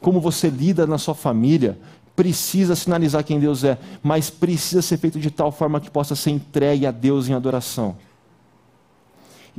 [0.00, 1.78] Como você lida na sua família,
[2.14, 6.30] precisa sinalizar quem Deus é, mas precisa ser feito de tal forma que possa ser
[6.30, 7.96] entregue a Deus em adoração.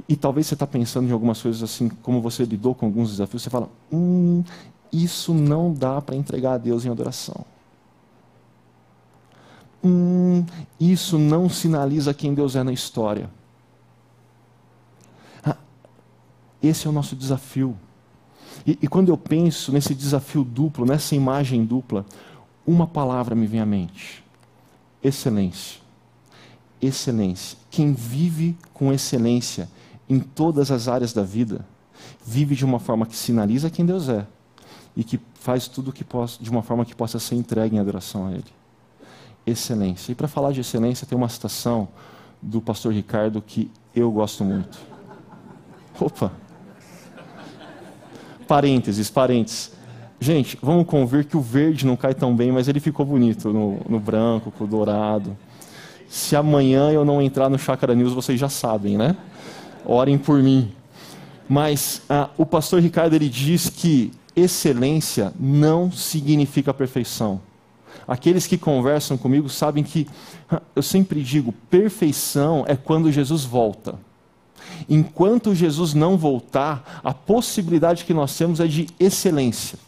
[0.08, 3.42] E, talvez você está pensando em algumas coisas assim, como você lidou com alguns desafios,
[3.42, 4.44] você fala: hum,
[4.92, 7.46] isso não dá para entregar a Deus em adoração
[9.88, 10.46] hum,
[10.80, 13.30] isso não sinaliza quem Deus é na história.
[15.44, 15.56] Ah,
[16.62, 17.76] esse é o nosso desafio.
[18.66, 22.06] E, e, quando eu penso nesse desafio duplo, nessa imagem dupla,
[22.66, 24.24] uma palavra me vem à mente:
[25.04, 25.80] excelência.
[26.82, 27.58] Excelência.
[27.72, 29.70] Quem vive com excelência
[30.10, 31.66] em todas as áreas da vida,
[32.26, 34.28] vive de uma forma que sinaliza quem Deus é
[34.98, 38.28] e que faz tudo que possa, de uma forma que possa ser entregue em adoração
[38.28, 38.58] a Ele
[39.52, 40.12] excelência.
[40.12, 41.88] E para falar de excelência, tem uma citação
[42.42, 44.78] do pastor Ricardo que eu gosto muito.
[46.00, 46.32] Opa!
[48.48, 49.72] Parênteses, parênteses.
[50.20, 53.80] Gente, vamos convir que o verde não cai tão bem, mas ele ficou bonito no,
[53.88, 55.38] no branco, com o dourado.
[56.08, 59.16] Se amanhã eu não entrar no Chácara News, vocês já sabem, né?
[59.86, 60.72] Orem por mim.
[61.48, 67.42] Mas ah, o pastor Ricardo ele diz que excelência não significa perfeição.
[68.08, 70.08] Aqueles que conversam comigo sabem que
[70.76, 74.00] eu sempre digo: perfeição é quando Jesus volta.
[74.88, 79.80] Enquanto Jesus não voltar, a possibilidade que nós temos é de excelência.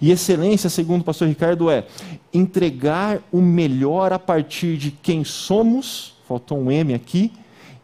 [0.00, 1.86] E excelência, segundo o pastor Ricardo, é
[2.32, 7.32] entregar o melhor a partir de quem somos, faltou um M aqui,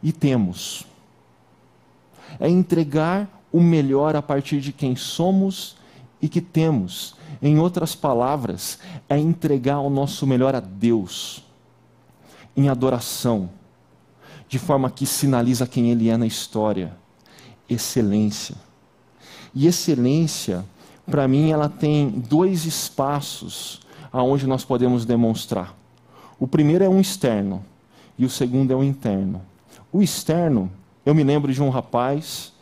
[0.02, 0.84] e temos.
[2.40, 5.76] É entregar o melhor a partir de quem somos
[6.20, 7.16] e que temos.
[7.40, 8.78] Em outras palavras,
[9.08, 11.42] é entregar o nosso melhor a Deus,
[12.54, 13.48] em adoração,
[14.46, 16.94] de forma que sinaliza quem Ele é na história.
[17.66, 18.56] Excelência.
[19.54, 20.62] E excelência,
[21.06, 23.80] para mim, ela tem dois espaços
[24.12, 25.74] aonde nós podemos demonstrar.
[26.38, 27.64] O primeiro é um externo
[28.18, 29.40] e o segundo é um interno.
[29.90, 30.70] O externo,
[31.06, 32.52] eu me lembro de um rapaz,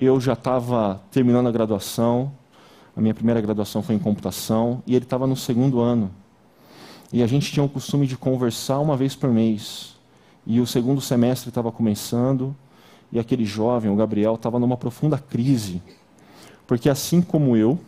[0.00, 2.32] eu já estava terminando a graduação,
[2.96, 6.10] a minha primeira graduação foi em computação e ele estava no segundo ano.
[7.12, 9.94] E a gente tinha o costume de conversar uma vez por mês.
[10.46, 12.54] E o segundo semestre estava começando
[13.12, 15.80] e aquele jovem, o Gabriel, estava numa profunda crise.
[16.66, 17.78] Porque assim como eu,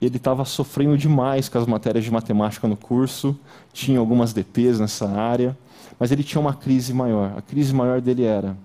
[0.00, 3.38] ele estava sofrendo demais com as matérias de matemática no curso,
[3.72, 5.56] tinha algumas DPs nessa área,
[5.98, 7.34] mas ele tinha uma crise maior.
[7.36, 8.56] A crise maior dele era: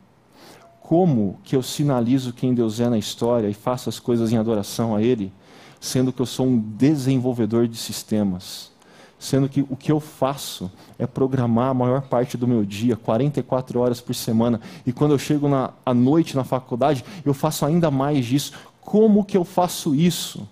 [0.87, 4.95] como que eu sinalizo quem Deus é na história e faço as coisas em adoração
[4.95, 5.33] a Ele,
[5.79, 8.71] sendo que eu sou um desenvolvedor de sistemas,
[9.17, 13.79] sendo que o que eu faço é programar a maior parte do meu dia, 44
[13.79, 17.89] horas por semana, e quando eu chego na, à noite na faculdade, eu faço ainda
[17.89, 18.53] mais disso.
[18.79, 20.47] Como que eu faço isso?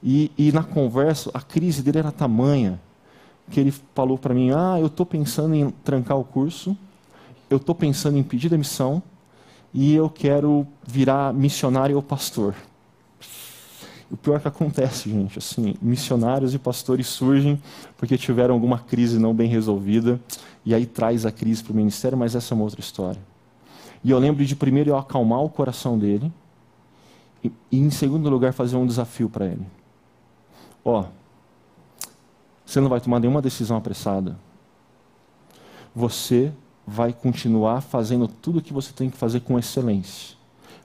[0.00, 2.80] E, e na conversa, a crise dele era tamanha,
[3.50, 6.76] que ele falou para mim: Ah, eu estou pensando em trancar o curso,
[7.50, 9.02] eu estou pensando em pedir demissão,
[9.76, 12.54] e eu quero virar missionário ou pastor.
[14.10, 17.60] O pior que acontece, gente, assim, missionários e pastores surgem
[17.98, 20.18] porque tiveram alguma crise não bem resolvida
[20.64, 23.20] e aí traz a crise para o ministério, mas essa é uma outra história.
[24.02, 26.32] E eu lembro de primeiro eu acalmar o coração dele
[27.44, 29.66] e, e em segundo lugar fazer um desafio para ele.
[30.82, 31.04] Ó,
[32.64, 34.38] você não vai tomar nenhuma decisão apressada.
[35.94, 36.50] Você
[36.86, 40.36] vai continuar fazendo tudo o que você tem que fazer com excelência.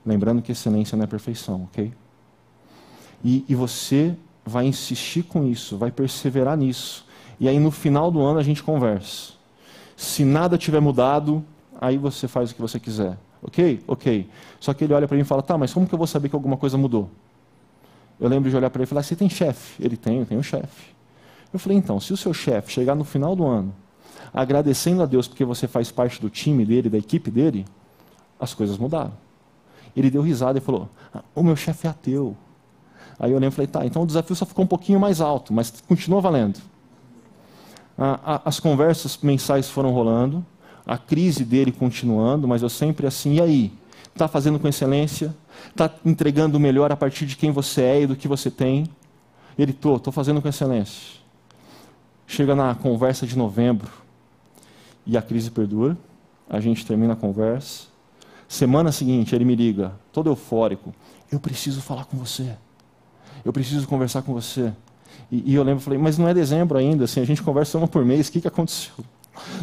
[0.06, 1.94] Lembrando que excelência não é perfeição, ok?
[3.24, 7.06] E, e você vai insistir com isso, vai perseverar nisso.
[7.40, 9.34] E aí no final do ano a gente conversa.
[9.96, 11.46] Se nada tiver mudado,
[11.80, 13.18] aí você faz o que você quiser.
[13.44, 13.84] Ok?
[13.88, 14.28] Ok.
[14.60, 16.30] Só que ele olha para mim e fala: tá, mas como que eu vou saber
[16.30, 17.10] que alguma coisa mudou?
[18.20, 19.84] Eu lembro de olhar para ele e falar: você tem chefe?
[19.84, 20.92] Ele tem, eu tenho chefe.
[21.54, 23.74] Eu falei: então, se o seu chefe chegar no final do ano
[24.34, 27.66] agradecendo a Deus porque você faz parte do time dele, da equipe dele,
[28.40, 29.14] as coisas mudaram.
[29.96, 32.36] Ele deu risada e falou: ah, o meu chefe é ateu.
[33.20, 35.54] Aí eu lembro e falei, tá, então o desafio só ficou um pouquinho mais alto,
[35.54, 36.60] mas continua valendo.
[38.44, 40.44] as conversas mensais foram rolando,
[40.88, 43.74] a crise dele continuando, mas eu sempre assim, e aí?
[44.12, 45.36] Está fazendo com excelência?
[45.70, 48.88] Está entregando o melhor a partir de quem você é e do que você tem?
[49.56, 51.22] Ele, estou, estou fazendo com excelência.
[52.26, 54.01] Chega na conversa de novembro
[55.06, 55.98] e a crise perdura,
[56.50, 57.86] a gente termina a conversa.
[58.48, 60.94] Semana seguinte, ele me liga, todo eufórico,
[61.32, 62.56] eu preciso falar com você.
[63.44, 64.74] Eu preciso conversar com você.
[65.32, 67.88] E, e eu lembro, falei, mas não é dezembro ainda, assim, a gente conversa uma
[67.88, 68.94] por mês, o que, que aconteceu?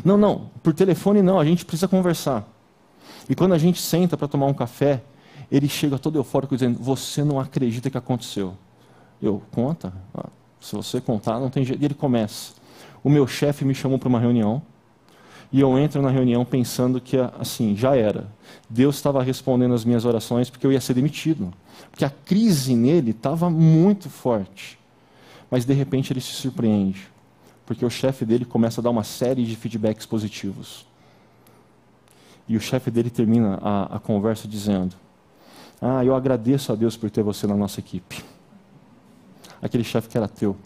[0.05, 2.49] Não, não, por telefone não, a gente precisa conversar.
[3.29, 5.03] E quando a gente senta para tomar um café,
[5.51, 8.55] ele chega todo eufórico dizendo: Você não acredita que aconteceu.
[9.21, 9.93] Eu, conta.
[10.15, 10.29] Ah,
[10.61, 11.83] se você contar, não tem jeito.
[11.83, 12.53] E ele começa.
[13.03, 14.63] O meu chefe me chamou para uma reunião.
[15.51, 18.29] E eu entro na reunião pensando que, assim, já era.
[18.69, 21.53] Deus estava respondendo as minhas orações porque eu ia ser demitido.
[21.91, 24.79] Porque a crise nele estava muito forte.
[25.51, 27.09] Mas, de repente, ele se surpreende.
[27.65, 30.87] Porque o chefe dele começa a dar uma série de feedbacks positivos.
[32.47, 34.97] E o chefe dele termina a, a conversa dizendo:
[35.81, 38.25] Ah, eu agradeço a Deus por ter você na nossa equipe.
[39.61, 40.57] Aquele chefe que era teu.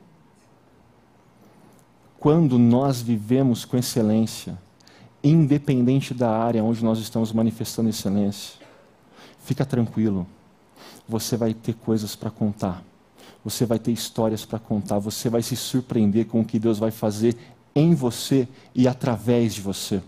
[2.20, 4.56] Quando nós vivemos com excelência,
[5.22, 8.54] independente da área onde nós estamos manifestando excelência,
[9.44, 10.26] fica tranquilo,
[11.08, 12.82] você vai ter coisas para contar,
[13.44, 16.90] você vai ter histórias para contar, você vai se surpreender com o que Deus vai
[16.90, 17.36] fazer
[17.74, 20.02] em você e através de você.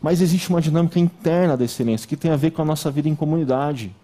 [0.00, 3.08] Mas existe uma dinâmica interna da excelência que tem a ver com a nossa vida
[3.08, 3.94] em comunidade.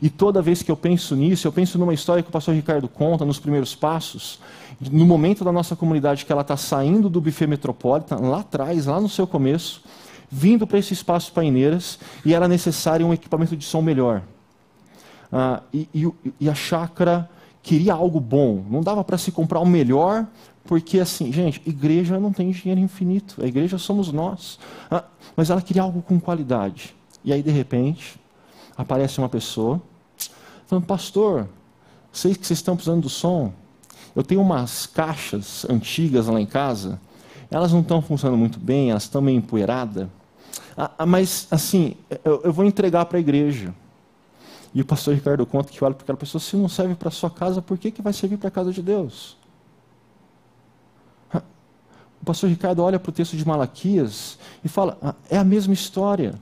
[0.00, 2.88] E toda vez que eu penso nisso, eu penso numa história que o pastor Ricardo
[2.88, 4.38] conta nos primeiros passos,
[4.80, 9.00] no momento da nossa comunidade que ela está saindo do buffet metropolitan, lá atrás, lá
[9.00, 9.82] no seu começo,
[10.30, 14.22] vindo para esse espaço paineiras, e era necessário um equipamento de som melhor.
[15.30, 17.28] Ah, e, e, e a chácara
[17.62, 20.26] queria algo bom, não dava para se comprar o melhor,
[20.64, 24.58] porque assim, gente, igreja não tem dinheiro infinito, a igreja somos nós.
[24.90, 25.04] Ah,
[25.36, 26.94] mas ela queria algo com qualidade.
[27.24, 28.18] E aí, de repente,
[28.76, 29.80] aparece uma pessoa
[30.66, 31.48] falando, pastor,
[32.12, 33.52] sei que vocês estão precisando do som.
[34.16, 37.00] Eu tenho umas caixas antigas lá em casa,
[37.50, 40.08] elas não estão funcionando muito bem, elas estão meio empoeiradas.
[40.76, 41.94] Ah, ah, mas, assim,
[42.24, 43.74] eu, eu vou entregar para a igreja.
[44.74, 47.30] E o pastor Ricardo conta que olha para aquela pessoa, se não serve para sua
[47.30, 49.36] casa, por que, que vai servir para a casa de Deus?
[52.22, 55.74] O pastor Ricardo olha para o texto de Malaquias e fala: ah, é a mesma
[55.74, 56.34] história.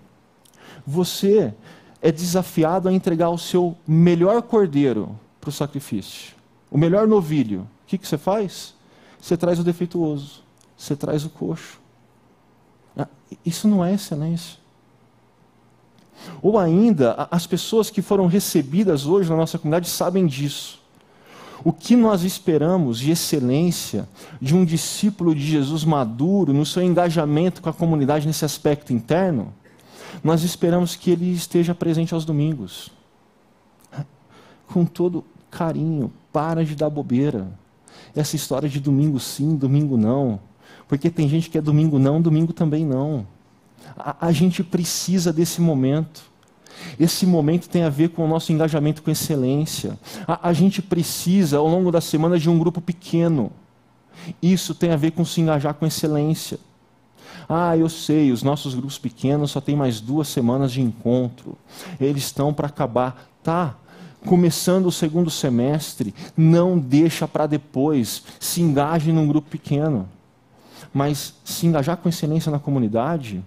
[0.86, 1.54] Você
[2.02, 6.34] é desafiado a entregar o seu melhor cordeiro para o sacrifício,
[6.70, 7.60] o melhor novilho.
[7.60, 8.74] O que, que você faz?
[9.20, 10.42] Você traz o defeituoso,
[10.76, 11.78] você traz o coxo.
[12.96, 13.08] Ah,
[13.44, 14.58] isso não é excelência.
[16.42, 20.80] Ou ainda, as pessoas que foram recebidas hoje na nossa comunidade sabem disso.
[21.62, 24.08] O que nós esperamos de excelência
[24.40, 29.52] de um discípulo de Jesus maduro no seu engajamento com a comunidade nesse aspecto interno?
[30.22, 32.90] Nós esperamos que ele esteja presente aos domingos.
[34.66, 37.48] Com todo carinho, para de dar bobeira.
[38.14, 40.40] Essa história de domingo sim, domingo não.
[40.88, 43.26] Porque tem gente que é domingo não, domingo também não.
[43.96, 46.30] A, a gente precisa desse momento.
[46.98, 49.98] Esse momento tem a ver com o nosso engajamento com excelência.
[50.26, 53.52] A, a, gente precisa, ao longo da semana, de um grupo pequeno.
[54.42, 56.58] Isso tem a ver com se engajar com excelência.
[57.48, 61.56] Ah, eu sei, os nossos grupos pequenos só tem mais duas semanas de encontro.
[62.00, 63.28] Eles estão para acabar.
[63.42, 63.74] Tá,
[64.26, 68.22] começando o segundo semestre, não deixa para depois.
[68.38, 70.08] Se engaje num grupo pequeno.
[70.92, 73.42] Mas se engajar com excelência na comunidade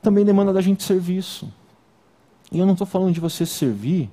[0.00, 1.48] também demanda da gente serviço.
[2.50, 4.10] E eu não estou falando de você servir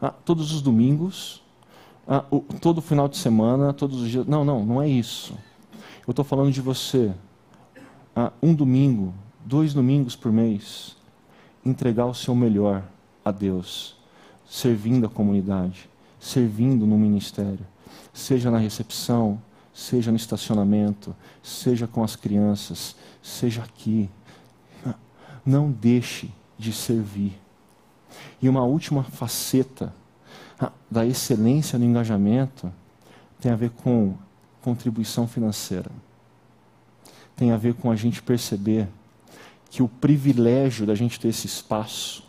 [0.00, 1.42] ah, todos os domingos,
[2.06, 4.26] ah, o, todo final de semana, todos os dias.
[4.26, 5.34] Não, não, não é isso.
[6.06, 7.12] Eu estou falando de você,
[8.42, 10.96] um domingo, dois domingos por mês,
[11.64, 12.82] entregar o seu melhor
[13.24, 13.96] a Deus,
[14.48, 15.88] servindo a comunidade,
[16.20, 17.66] servindo no ministério,
[18.12, 19.40] seja na recepção,
[19.72, 24.10] seja no estacionamento, seja com as crianças, seja aqui.
[25.44, 27.32] Não deixe de servir.
[28.40, 29.92] E uma última faceta
[30.90, 32.72] da excelência no engajamento
[33.40, 34.14] tem a ver com
[34.60, 35.90] contribuição financeira.
[37.36, 38.88] Tem a ver com a gente perceber
[39.70, 42.22] que o privilégio da gente ter esse espaço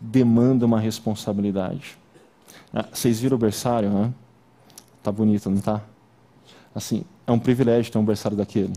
[0.00, 1.96] demanda uma responsabilidade.
[2.72, 4.12] Ah, vocês viram o berçário, né?
[5.02, 5.80] Tá bonito, não tá?
[6.74, 8.74] Assim, é um privilégio ter um berçário daquele.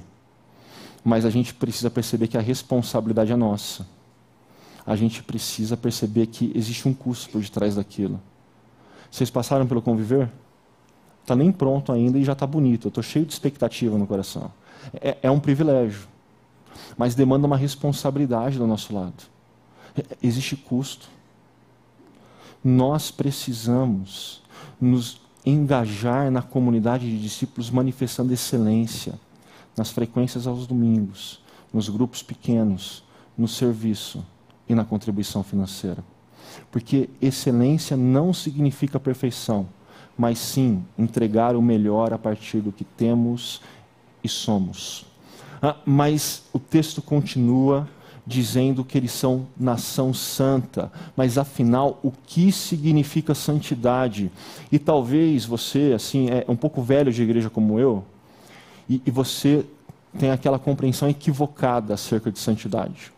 [1.04, 3.86] Mas a gente precisa perceber que a responsabilidade é nossa
[4.90, 8.20] a gente precisa perceber que existe um custo por detrás daquilo.
[9.12, 10.28] Vocês passaram pelo conviver?
[11.22, 12.88] Está nem pronto ainda e já está bonito.
[12.88, 14.52] Eu estou cheio de expectativa no coração.
[15.02, 16.08] É, é, um privilégio.
[16.98, 19.24] mas demanda uma responsabilidade do nosso lado.
[20.22, 21.08] Existe custo.
[22.64, 24.42] Nós precisamos
[24.80, 29.14] nos engajar na comunidade de discípulos manifestando excelência
[29.76, 31.42] nas frequências aos domingos,
[31.74, 33.04] nos grupos pequenos,
[33.38, 34.26] no serviço
[34.68, 36.04] e na contribuição financeira.
[36.70, 39.68] Porque excelência não significa perfeição,
[40.18, 43.62] mas sim entregar o melhor a partir do que temos
[44.24, 45.06] e somos.
[45.62, 47.88] Ah, mas o texto continua
[48.26, 54.32] dizendo que eles são nação santa, mas afinal, o que significa santidade?
[54.72, 58.06] E talvez você, assim, é um pouco velho de igreja como eu,
[58.88, 59.66] e, e você
[60.18, 63.12] tem aquela compreensão equivocada acerca de santidade.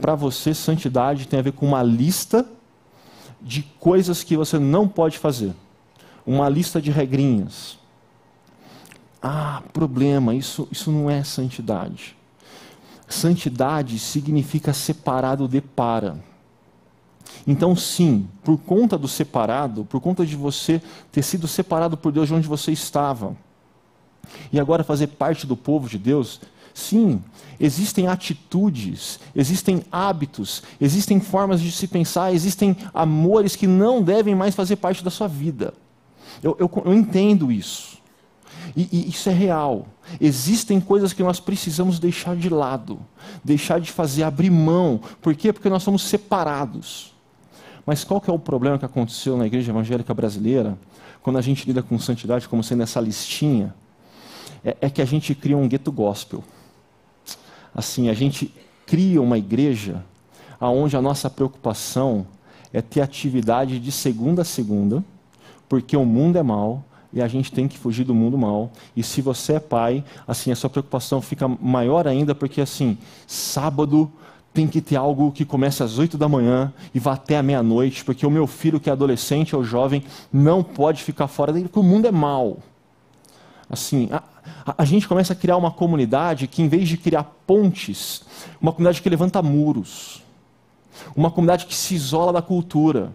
[0.00, 2.44] Para você, santidade tem a ver com uma lista
[3.40, 5.52] de coisas que você não pode fazer,
[6.26, 7.78] uma lista de regrinhas.
[9.26, 12.14] Ah, problema, isso, isso não é santidade.
[13.08, 16.22] Santidade significa separado de para.
[17.46, 22.28] Então, sim, por conta do separado, por conta de você ter sido separado por Deus
[22.28, 23.34] de onde você estava,
[24.52, 26.42] e agora fazer parte do povo de Deus,
[26.74, 27.24] sim,
[27.58, 34.54] existem atitudes, existem hábitos, existem formas de se pensar, existem amores que não devem mais
[34.54, 35.72] fazer parte da sua vida.
[36.42, 38.03] Eu, eu, eu entendo isso.
[38.76, 39.86] E, e, isso é real.
[40.20, 42.98] Existem coisas que nós precisamos deixar de lado,
[43.42, 45.00] deixar de fazer, abrir mão.
[45.20, 45.52] Por quê?
[45.52, 47.14] Porque nós somos separados.
[47.86, 50.78] Mas qual que é o problema que aconteceu na igreja evangélica brasileira,
[51.22, 53.74] quando a gente lida com santidade como sendo essa listinha?
[54.64, 56.42] É, é que a gente cria um gueto gospel.
[57.74, 58.54] Assim, a gente
[58.86, 60.02] cria uma igreja
[60.60, 62.26] aonde a nossa preocupação
[62.72, 65.04] é ter atividade de segunda a segunda,
[65.68, 66.84] porque o mundo é mau,
[67.14, 68.72] e a gente tem que fugir do mundo mal.
[68.96, 74.10] E se você é pai, assim, a sua preocupação fica maior ainda, porque assim, sábado
[74.52, 78.04] tem que ter algo que comece às oito da manhã e vá até a meia-noite,
[78.04, 81.78] porque o meu filho, que é adolescente ou jovem, não pode ficar fora dele, porque
[81.78, 82.58] o mundo é mal.
[83.70, 84.22] Assim, a,
[84.66, 88.22] a, a gente começa a criar uma comunidade que, em vez de criar pontes,
[88.60, 90.22] uma comunidade que levanta muros,
[91.14, 93.12] uma comunidade que se isola da cultura.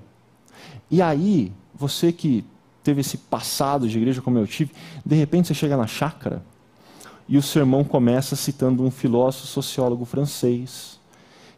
[0.89, 2.43] E aí, você que
[2.83, 4.71] teve esse passado de igreja como eu tive,
[5.05, 6.41] de repente você chega na chácara
[7.27, 10.99] e o sermão começa citando um filósofo sociólogo francês,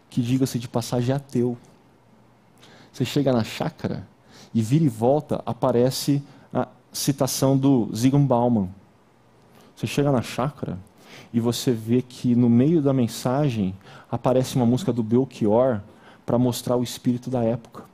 [0.10, 1.58] que diga-se de passagem ateu.
[2.92, 4.06] Você chega na chácara
[4.54, 6.22] e vira e volta aparece
[6.54, 8.70] a citação do Zygmunt Bauman.
[9.74, 10.78] Você chega na chácara
[11.34, 13.74] e você vê que no meio da mensagem
[14.12, 15.80] aparece uma música do Belchior
[16.26, 17.91] para mostrar o espírito da época.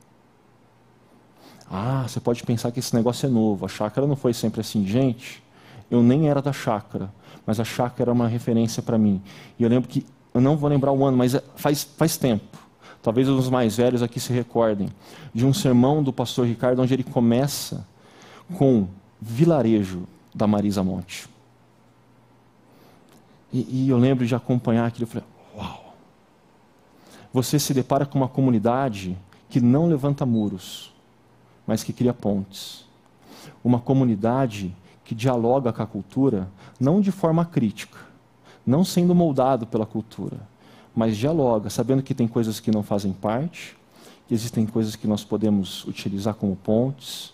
[1.70, 3.65] Ah, você pode pensar que esse negócio é novo.
[3.65, 4.86] A chácara não foi sempre assim.
[4.86, 5.43] Gente,
[5.91, 7.13] eu nem era da chácara,
[7.45, 9.22] mas a chácara era uma referência para mim.
[9.59, 12.57] E eu lembro que, eu não vou lembrar o ano, mas é, faz, faz tempo.
[13.01, 14.89] Talvez os mais velhos aqui se recordem
[15.34, 17.86] de um sermão do pastor Ricardo, onde ele começa
[18.57, 18.88] com
[19.20, 20.03] vilarejo
[20.34, 21.28] da Marisa Monte.
[23.51, 25.03] E, e eu lembro de acompanhar aquilo.
[25.03, 25.95] Eu falei, uau!
[27.34, 29.18] Você se depara com uma comunidade
[29.49, 30.97] que não levanta muros
[31.68, 32.86] mas que cria pontes.
[33.63, 36.49] Uma comunidade que dialoga com a cultura,
[36.80, 37.99] não de forma crítica,
[38.65, 40.39] não sendo moldado pela cultura,
[40.95, 43.78] mas dialoga, sabendo que tem coisas que não fazem parte,
[44.28, 47.34] que existem coisas que nós podemos utilizar como pontes.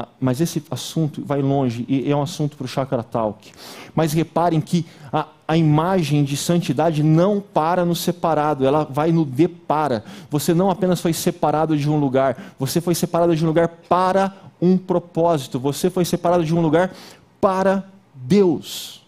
[0.00, 3.50] Ah, mas esse assunto vai longe e é um assunto para o Chakra Talk.
[3.96, 9.24] Mas reparem que a, a imagem de santidade não para no separado, ela vai no
[9.24, 10.04] depara.
[10.30, 14.32] Você não apenas foi separado de um lugar, você foi separado de um lugar para
[14.62, 16.92] um propósito, você foi separado de um lugar
[17.40, 17.82] para
[18.14, 19.04] Deus.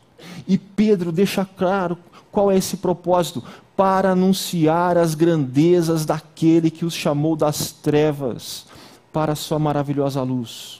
[0.49, 1.97] E Pedro deixa claro
[2.32, 3.45] qual é esse propósito:
[3.76, 8.66] para anunciar as grandezas daquele que os chamou das trevas
[9.12, 10.80] para a sua maravilhosa luz.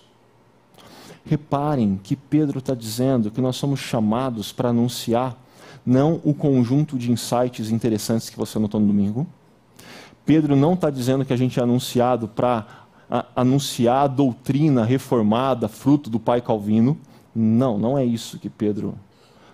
[1.25, 5.37] Reparem que Pedro está dizendo que nós somos chamados para anunciar
[5.85, 9.27] não o conjunto de insights interessantes que você anotou no domingo.
[10.25, 12.67] Pedro não está dizendo que a gente é anunciado para
[13.35, 16.99] anunciar a doutrina reformada, fruto do pai Calvino.
[17.35, 18.95] Não, não é isso que Pedro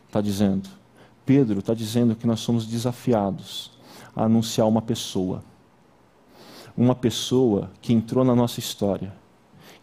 [0.07, 0.69] está dizendo.
[1.25, 3.73] Pedro está dizendo que nós somos desafiados
[4.15, 5.43] a anunciar uma pessoa.
[6.77, 9.13] Uma pessoa que entrou na nossa história,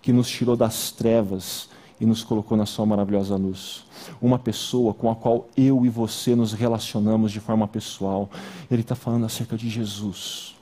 [0.02, 1.70] que nos tirou das trevas
[2.04, 3.86] e nos colocou na sua maravilhosa luz.
[4.22, 8.30] Uma pessoa com a qual eu e você nos relacionamos de forma pessoal.
[8.70, 10.54] Ele está falando acerca de Jesus.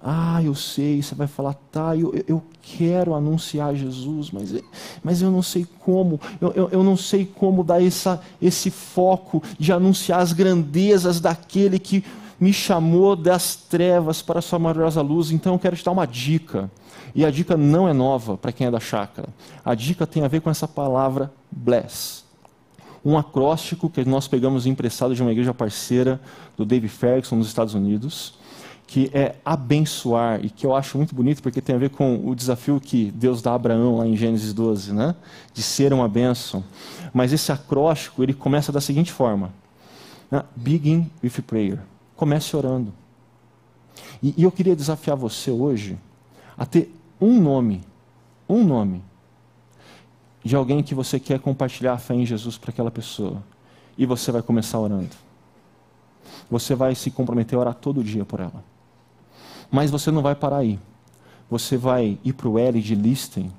[0.00, 4.54] Ah, eu sei, você vai falar, tá, eu, eu quero anunciar Jesus, mas,
[5.02, 9.42] mas eu não sei como, eu, eu, eu não sei como dar essa, esse foco
[9.58, 12.04] de anunciar as grandezas daquele que
[12.38, 15.32] me chamou das trevas para a sua maravilhosa luz.
[15.32, 16.70] Então eu quero te dar uma dica.
[17.14, 19.28] E a dica não é nova para quem é da chácara.
[19.64, 22.24] A dica tem a ver com essa palavra bless.
[23.04, 26.20] Um acróstico que nós pegamos emprestado de uma igreja parceira
[26.56, 28.34] do Dave Ferguson nos Estados Unidos,
[28.86, 32.34] que é abençoar, e que eu acho muito bonito porque tem a ver com o
[32.34, 35.14] desafio que Deus dá a Abraão lá em Gênesis 12, né?
[35.52, 36.64] de ser uma bênção.
[37.12, 39.52] Mas esse acróstico ele começa da seguinte forma:
[40.30, 40.42] né?
[40.56, 41.78] Begin with prayer.
[42.16, 42.92] Comece orando.
[44.22, 45.96] E, e eu queria desafiar você hoje
[46.56, 46.92] a ter
[47.24, 47.80] um nome,
[48.46, 49.02] um nome,
[50.44, 53.42] de alguém que você quer compartilhar a fé em Jesus para aquela pessoa.
[53.96, 55.16] E você vai começar orando.
[56.50, 58.62] Você vai se comprometer a orar todo dia por ela.
[59.70, 60.78] Mas você não vai parar aí.
[61.48, 63.50] Você vai ir para o L de Listen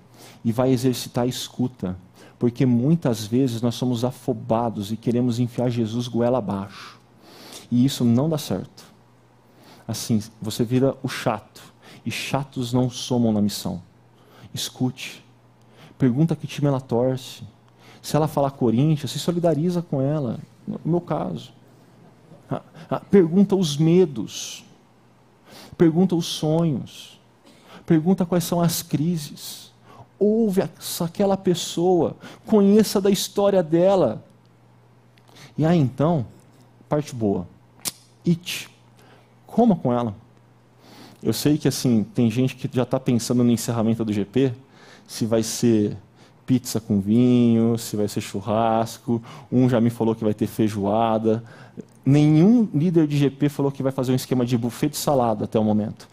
[0.43, 1.97] e vai exercitar a escuta.
[2.37, 6.99] Porque muitas vezes nós somos afobados e queremos enfiar Jesus goela abaixo.
[7.71, 8.85] E isso não dá certo.
[9.87, 11.74] Assim, você vira o chato
[12.05, 13.81] e chatos não somam na missão.
[14.53, 15.23] Escute.
[15.97, 17.43] Pergunta que time ela torce.
[18.01, 20.39] Se ela falar Corinthians, se solidariza com ela.
[20.67, 21.51] No meu caso.
[22.49, 24.63] Ah, ah, pergunta os medos.
[25.77, 27.19] Pergunta os sonhos.
[27.85, 29.73] Pergunta quais são as crises.
[30.19, 30.61] Ouve
[31.01, 32.15] aquela pessoa.
[32.45, 34.23] Conheça da história dela.
[35.57, 36.25] E aí então,
[36.87, 37.47] parte boa.
[38.27, 38.69] It.
[39.47, 40.15] Coma com ela.
[41.25, 44.53] Eu sei que assim tem gente que já está pensando no encerramento do GP,
[45.07, 45.97] se vai ser
[46.45, 49.19] pizza com vinho, se vai ser churrasco.
[49.51, 51.43] Um já me falou que vai ter feijoada.
[52.05, 55.57] Nenhum líder de GP falou que vai fazer um esquema de buffet de salada até
[55.57, 56.07] o momento.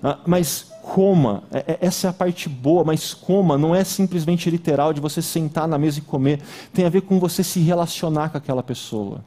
[0.00, 4.48] Ah, mas coma, é, é, essa é a parte boa, mas coma não é simplesmente
[4.48, 6.40] literal de você sentar na mesa e comer.
[6.72, 9.24] Tem a ver com você se relacionar com aquela pessoa.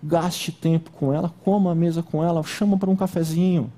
[0.00, 3.72] Gaste tempo com ela, coma a mesa com ela, chama para um cafezinho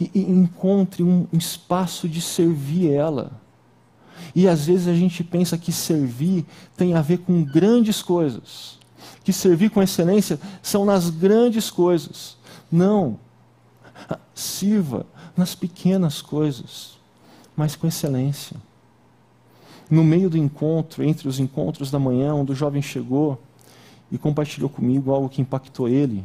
[0.00, 3.32] e, e encontre um espaço de servir ela.
[4.34, 6.44] E às vezes a gente pensa que servir
[6.76, 8.78] tem a ver com grandes coisas,
[9.24, 12.36] que servir com excelência são nas grandes coisas.
[12.70, 13.18] Não.
[14.34, 15.06] Sirva
[15.36, 16.98] nas pequenas coisas,
[17.56, 18.56] mas com excelência.
[19.90, 23.40] No meio do encontro, entre os encontros da manhã, onde o jovem chegou
[24.12, 26.24] e compartilhou comigo algo que impactou ele,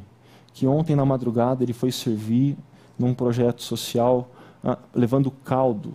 [0.53, 2.57] que ontem na madrugada ele foi servir
[2.97, 4.29] num projeto social
[4.63, 5.93] ah, levando caldo,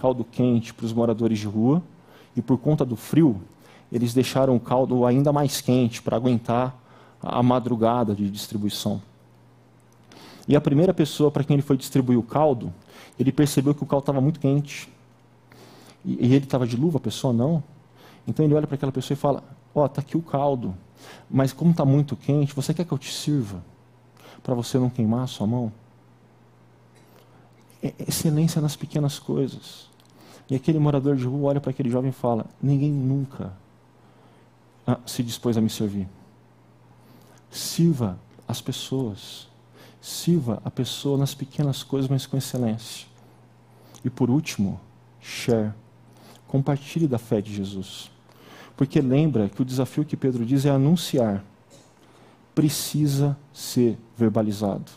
[0.00, 1.82] caldo quente para os moradores de rua,
[2.34, 3.40] e por conta do frio,
[3.92, 6.74] eles deixaram o caldo ainda mais quente para aguentar
[7.20, 9.02] a madrugada de distribuição.
[10.46, 12.72] E a primeira pessoa para quem ele foi distribuir o caldo,
[13.18, 14.88] ele percebeu que o caldo estava muito quente.
[16.04, 17.62] E, e ele estava de luva, a pessoa não.
[18.26, 19.42] Então ele olha para aquela pessoa e fala:
[19.74, 20.74] Ó, oh, está aqui o caldo,
[21.28, 23.62] mas como está muito quente, você quer que eu te sirva?
[24.42, 25.72] Para você não queimar a sua mão?
[27.82, 29.88] É excelência nas pequenas coisas.
[30.50, 33.52] E aquele morador de rua olha para aquele jovem e fala: Ninguém nunca
[34.86, 36.08] ah, se dispôs a me servir.
[37.50, 39.46] Sirva as pessoas.
[40.00, 43.06] Sirva a pessoa nas pequenas coisas, mas com excelência.
[44.04, 44.80] E por último,
[45.20, 45.72] share.
[46.46, 48.10] Compartilhe da fé de Jesus.
[48.76, 51.44] Porque lembra que o desafio que Pedro diz é anunciar.
[52.54, 54.90] Precisa ser verbalizado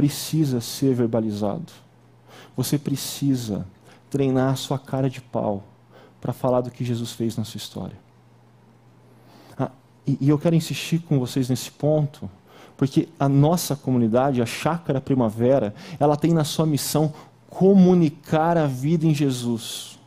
[0.00, 1.70] precisa ser verbalizado.
[2.56, 3.66] Você precisa
[4.08, 5.62] treinar a sua cara de pau
[6.22, 7.98] para falar do que Jesus fez na sua história.
[9.58, 9.70] Ah,
[10.06, 12.30] e, e eu quero insistir com vocês nesse ponto,
[12.78, 17.12] porque a nossa comunidade, a Chácara Primavera, ela tem na sua missão
[17.50, 19.98] comunicar a vida em Jesus.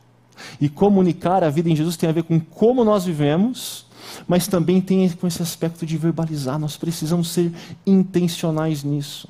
[0.60, 3.86] E comunicar a vida em Jesus tem a ver com como nós vivemos,
[4.28, 6.58] mas também tem com esse aspecto de verbalizar.
[6.58, 7.54] Nós precisamos ser
[7.86, 9.30] intencionais nisso.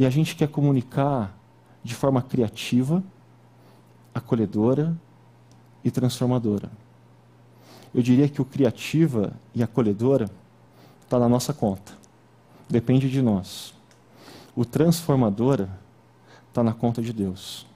[0.00, 1.36] E a gente quer comunicar
[1.84, 3.04] de forma criativa,
[4.14, 4.96] acolhedora
[5.84, 6.70] e transformadora.
[7.94, 10.30] Eu diria que o criativa e acolhedora
[11.02, 11.92] está na nossa conta.
[12.66, 13.74] Depende de nós.
[14.56, 15.68] O transformadora
[16.48, 17.66] está na conta de Deus.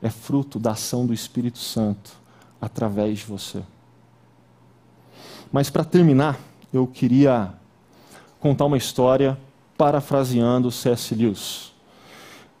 [0.00, 2.12] É fruto da ação do Espírito Santo
[2.60, 3.64] através de você.
[5.50, 6.38] Mas para terminar,
[6.72, 7.52] eu queria
[8.38, 9.36] contar uma história
[9.82, 11.12] parafraseando C.S.
[11.12, 11.72] Lewis.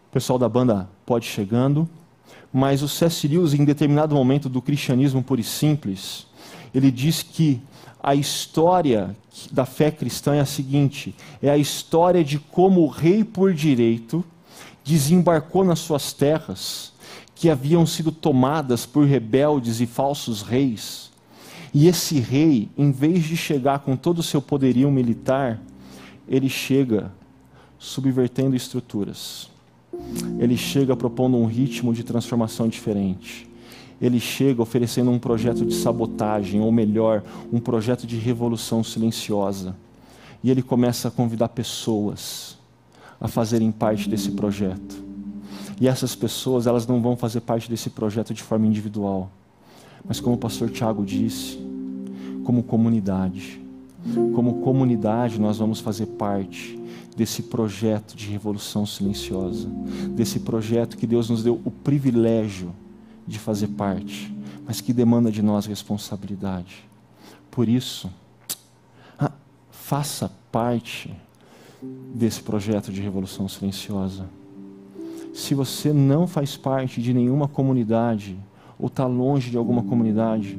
[0.08, 1.88] O pessoal da banda pode chegando,
[2.52, 3.28] mas o C.S.
[3.28, 6.26] Lewis, em determinado momento do cristianismo puro e simples,
[6.74, 7.62] ele diz que
[8.02, 9.14] a história
[9.52, 14.24] da fé cristã é a seguinte: é a história de como o rei por direito
[14.82, 16.92] desembarcou nas suas terras,
[17.36, 21.12] que haviam sido tomadas por rebeldes e falsos reis.
[21.72, 25.60] E esse rei, em vez de chegar com todo o seu poderio militar,
[26.28, 27.12] ele chega
[27.78, 29.50] subvertendo estruturas.
[30.38, 33.48] Ele chega propondo um ritmo de transformação diferente.
[34.00, 39.76] Ele chega oferecendo um projeto de sabotagem, ou melhor, um projeto de revolução silenciosa.
[40.42, 42.58] E ele começa a convidar pessoas
[43.20, 45.04] a fazerem parte desse projeto.
[45.80, 49.30] E essas pessoas, elas não vão fazer parte desse projeto de forma individual,
[50.04, 51.58] mas como o pastor Tiago disse,
[52.44, 53.61] como comunidade.
[54.34, 56.78] Como comunidade, nós vamos fazer parte
[57.16, 59.68] desse projeto de revolução silenciosa,
[60.10, 62.74] desse projeto que Deus nos deu o privilégio
[63.26, 64.34] de fazer parte,
[64.66, 66.84] mas que demanda de nós responsabilidade.
[67.50, 68.10] Por isso,
[69.18, 69.32] ah,
[69.70, 71.14] faça parte
[72.14, 74.28] desse projeto de revolução silenciosa.
[75.32, 78.38] Se você não faz parte de nenhuma comunidade
[78.78, 80.58] ou está longe de alguma comunidade,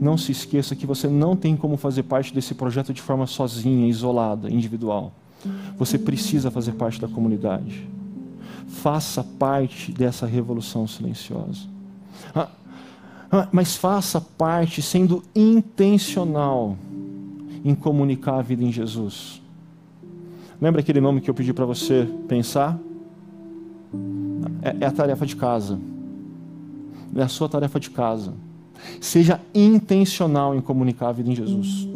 [0.00, 3.88] não se esqueça que você não tem como fazer parte desse projeto de forma sozinha,
[3.88, 5.12] isolada, individual.
[5.76, 7.88] Você precisa fazer parte da comunidade.
[8.66, 11.66] Faça parte dessa revolução silenciosa.
[12.34, 12.48] Ah,
[13.30, 16.76] ah, mas faça parte sendo intencional
[17.64, 19.42] em comunicar a vida em Jesus.
[20.60, 22.78] Lembra aquele nome que eu pedi para você pensar?
[24.62, 25.78] É, é a tarefa de casa.
[27.14, 28.34] É a sua tarefa de casa.
[29.00, 31.88] Seja intencional em comunicar a vida em Jesus.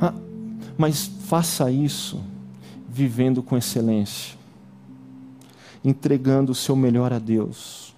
[0.00, 0.14] Ah,
[0.76, 2.20] mas faça isso
[2.88, 4.36] vivendo com excelência,
[5.84, 7.92] entregando o seu melhor a Deus,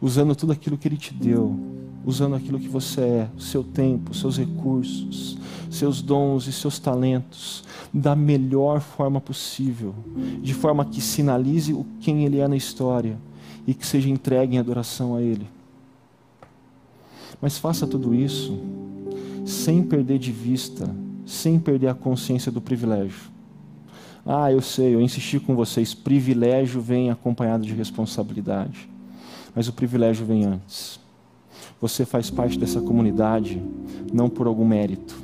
[0.00, 1.58] usando tudo aquilo que Ele te deu,
[2.04, 5.36] usando aquilo que você é, o seu tempo, seus recursos,
[5.68, 9.94] seus dons e seus talentos, da melhor forma possível,
[10.40, 13.18] de forma que sinalize quem Ele é na história
[13.66, 15.46] e que seja entregue em adoração a Ele.
[17.42, 18.56] Mas faça tudo isso
[19.44, 20.88] sem perder de vista,
[21.26, 23.32] sem perder a consciência do privilégio.
[24.24, 28.88] Ah, eu sei, eu insisti com vocês, privilégio vem acompanhado de responsabilidade.
[29.56, 31.00] Mas o privilégio vem antes.
[31.80, 33.60] Você faz parte dessa comunidade
[34.12, 35.20] não por algum mérito.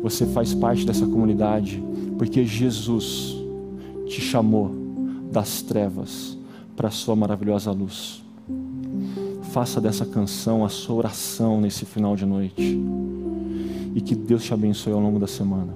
[0.00, 1.82] Você faz parte dessa comunidade
[2.16, 3.34] porque Jesus
[4.06, 4.70] te chamou
[5.32, 6.38] das trevas
[6.76, 8.23] para a sua maravilhosa luz
[9.54, 12.76] faça dessa canção a sua oração nesse final de noite.
[13.94, 15.72] E que Deus te abençoe ao longo da semana.